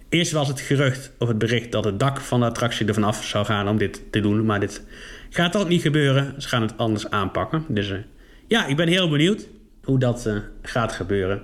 Eerst 0.10 0.32
was 0.32 0.48
het 0.48 0.60
gerucht 0.60 1.12
of 1.18 1.28
het 1.28 1.38
bericht 1.38 1.72
dat 1.72 1.84
het 1.84 2.00
dak 2.00 2.22
van 2.22 2.40
de 2.40 2.46
attractie 2.46 2.88
er 2.88 2.94
vanaf 2.94 3.26
zou 3.26 3.46
gaan 3.46 3.68
om 3.68 3.78
dit 3.78 4.02
te 4.12 4.20
doen. 4.20 4.46
Maar 4.46 4.60
dit 4.60 4.84
gaat 5.30 5.52
toch 5.52 5.68
niet 5.68 5.82
gebeuren. 5.82 6.42
Ze 6.42 6.48
gaan 6.48 6.62
het 6.62 6.78
anders 6.78 7.10
aanpakken. 7.10 7.66
Dus 7.68 7.90
uh, 7.90 7.98
ja, 8.48 8.66
ik 8.66 8.76
ben 8.76 8.88
heel 8.88 9.10
benieuwd 9.10 9.48
hoe 9.84 10.00
dat 10.00 10.26
uh, 10.28 10.38
gaat 10.62 10.92
gebeuren. 10.92 11.44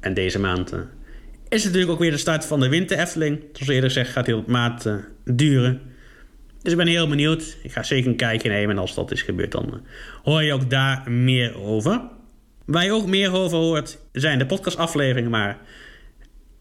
En 0.00 0.14
deze 0.14 0.38
maand 0.38 0.74
is 1.52 1.64
natuurlijk 1.64 1.92
ook 1.92 1.98
weer 1.98 2.10
de 2.10 2.16
start 2.16 2.44
van 2.44 2.60
de 2.60 2.68
Winter 2.68 2.98
Efteling. 2.98 3.40
Zoals 3.52 3.68
eerder 3.68 3.90
gezegd 3.90 4.10
gaat 4.10 4.26
heel 4.26 4.44
maand 4.46 4.86
duren. 5.24 5.80
Dus 6.62 6.72
ik 6.72 6.78
ben 6.78 6.86
heel 6.86 7.08
benieuwd. 7.08 7.56
Ik 7.62 7.72
ga 7.72 7.82
zeker 7.82 8.10
een 8.10 8.16
kijkje 8.16 8.48
nemen. 8.48 8.76
En 8.76 8.80
als 8.80 8.94
dat 8.94 9.10
is 9.10 9.22
gebeurd, 9.22 9.52
dan 9.52 9.80
hoor 10.22 10.42
je 10.42 10.52
ook 10.52 10.70
daar 10.70 11.10
meer 11.10 11.58
over. 11.62 12.00
Waar 12.64 12.84
je 12.84 12.92
ook 12.92 13.06
meer 13.06 13.32
over 13.32 13.58
hoort, 13.58 13.98
zijn 14.12 14.38
de 14.38 14.46
podcastafleveringen. 14.46 15.30
Maar 15.30 15.58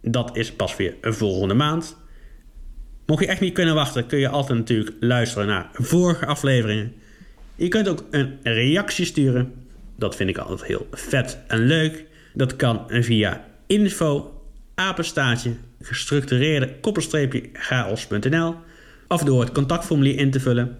dat 0.01 0.37
is 0.37 0.51
pas 0.51 0.75
weer 0.75 0.95
volgende 1.01 1.53
maand. 1.53 1.97
Mocht 3.05 3.23
je 3.23 3.29
echt 3.29 3.41
niet 3.41 3.53
kunnen 3.53 3.75
wachten, 3.75 4.05
kun 4.05 4.19
je 4.19 4.29
altijd 4.29 4.57
natuurlijk 4.57 4.95
luisteren 4.99 5.47
naar 5.47 5.69
vorige 5.73 6.25
afleveringen. 6.25 6.93
Je 7.55 7.67
kunt 7.67 7.87
ook 7.87 8.05
een 8.11 8.39
reactie 8.43 9.05
sturen. 9.05 9.53
Dat 9.97 10.15
vind 10.15 10.29
ik 10.29 10.37
altijd 10.37 10.63
heel 10.67 10.87
vet 10.91 11.37
en 11.47 11.59
leuk. 11.59 12.05
Dat 12.33 12.55
kan 12.55 12.85
via 12.89 13.45
info, 13.67 14.40
apenstaartje, 14.75 15.55
gestructureerde 15.81 16.79
koppelstreepje 16.79 17.49
chaos.nl 17.53 18.55
of 19.07 19.23
door 19.23 19.41
het 19.41 19.51
contactformulier 19.51 20.17
in 20.17 20.31
te 20.31 20.39
vullen. 20.39 20.77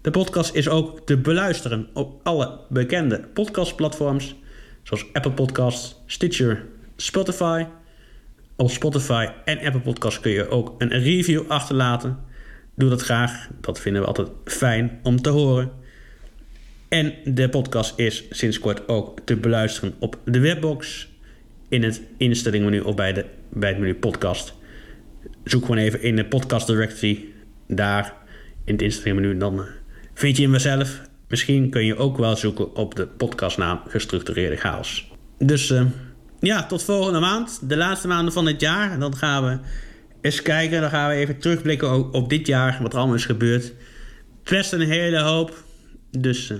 De 0.00 0.10
podcast 0.10 0.54
is 0.54 0.68
ook 0.68 1.06
te 1.06 1.16
beluisteren 1.16 1.88
op 1.92 2.20
alle 2.22 2.60
bekende 2.68 3.20
podcastplatforms 3.34 4.34
zoals 4.82 5.12
Apple 5.12 5.32
Podcasts, 5.32 6.02
Stitcher, 6.06 6.64
Spotify. 6.96 7.66
Op 8.56 8.70
Spotify 8.70 9.28
en 9.44 9.58
Apple 9.58 9.80
Podcasts 9.80 10.20
kun 10.20 10.32
je 10.32 10.48
ook 10.48 10.74
een 10.78 10.88
review 10.88 11.42
achterlaten. 11.48 12.18
Doe 12.74 12.88
dat 12.88 13.02
graag, 13.02 13.48
dat 13.60 13.80
vinden 13.80 14.02
we 14.02 14.08
altijd 14.08 14.28
fijn 14.44 15.00
om 15.02 15.22
te 15.22 15.30
horen. 15.30 15.72
En 16.88 17.14
de 17.24 17.48
podcast 17.48 17.98
is 17.98 18.24
sinds 18.30 18.58
kort 18.58 18.88
ook 18.88 19.20
te 19.24 19.36
beluisteren 19.36 19.94
op 19.98 20.18
de 20.24 20.38
webbox, 20.40 21.08
in 21.74 21.82
het 21.82 22.02
instellingmenu 22.16 22.80
of 22.80 22.94
bij, 22.94 23.12
de, 23.12 23.24
bij 23.52 23.68
het 23.68 23.78
menu 23.78 23.94
podcast. 23.94 24.54
Zoek 25.44 25.62
gewoon 25.62 25.76
even 25.76 26.02
in 26.02 26.16
de 26.16 26.24
podcast 26.24 26.66
directory, 26.66 27.24
daar 27.68 28.14
in 28.64 28.72
het 28.72 28.82
instellingmenu, 28.82 29.36
dan 29.36 29.60
eh, 29.60 29.66
vind 30.14 30.36
je 30.36 30.48
hem 30.48 30.58
zelf. 30.58 31.00
Misschien 31.28 31.70
kun 31.70 31.84
je 31.84 31.96
ook 31.96 32.16
wel 32.16 32.36
zoeken 32.36 32.74
op 32.74 32.94
de 32.94 33.06
podcastnaam 33.06 33.80
Gestructureerde 33.88 34.56
Chaos. 34.56 35.10
Dus 35.38 35.70
uh, 35.70 35.82
ja, 36.40 36.66
tot 36.66 36.82
volgende 36.82 37.20
maand. 37.20 37.68
De 37.68 37.76
laatste 37.76 38.08
maanden 38.08 38.32
van 38.32 38.46
het 38.46 38.60
jaar. 38.60 38.90
En 38.90 39.00
dan 39.00 39.16
gaan 39.16 39.44
we 39.44 39.58
eens 40.20 40.42
kijken. 40.42 40.80
Dan 40.80 40.90
gaan 40.90 41.08
we 41.08 41.14
even 41.14 41.38
terugblikken 41.38 42.12
op 42.12 42.28
dit 42.28 42.46
jaar. 42.46 42.78
Wat 42.82 42.92
er 42.92 42.98
allemaal 42.98 43.16
is 43.16 43.26
gebeurd. 43.26 43.72
Best 44.42 44.72
een 44.72 44.80
hele 44.80 45.20
hoop. 45.20 45.64
Dus 46.10 46.50
uh, 46.50 46.58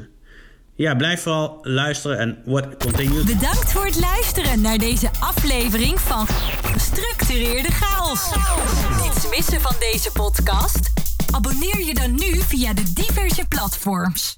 ja, 0.77 0.95
blijf 0.95 1.23
vooral 1.23 1.59
luisteren 1.63 2.19
en 2.19 2.39
what 2.45 2.77
continued. 2.77 3.25
Bedankt 3.27 3.73
voor 3.73 3.85
het 3.85 4.01
luisteren 4.01 4.61
naar 4.61 4.79
deze 4.79 5.11
aflevering 5.21 6.01
van 6.01 6.27
gestructureerde 6.63 7.71
chaos. 7.71 8.31
Niets 9.03 9.29
missen 9.29 9.61
van 9.61 9.77
deze 9.79 10.13
podcast? 10.13 10.93
Abonneer 11.31 11.85
je 11.85 11.95
dan 11.95 12.11
nu 12.15 12.41
via 12.41 12.73
de 12.73 12.93
diverse 12.93 13.49
platforms. 13.49 14.33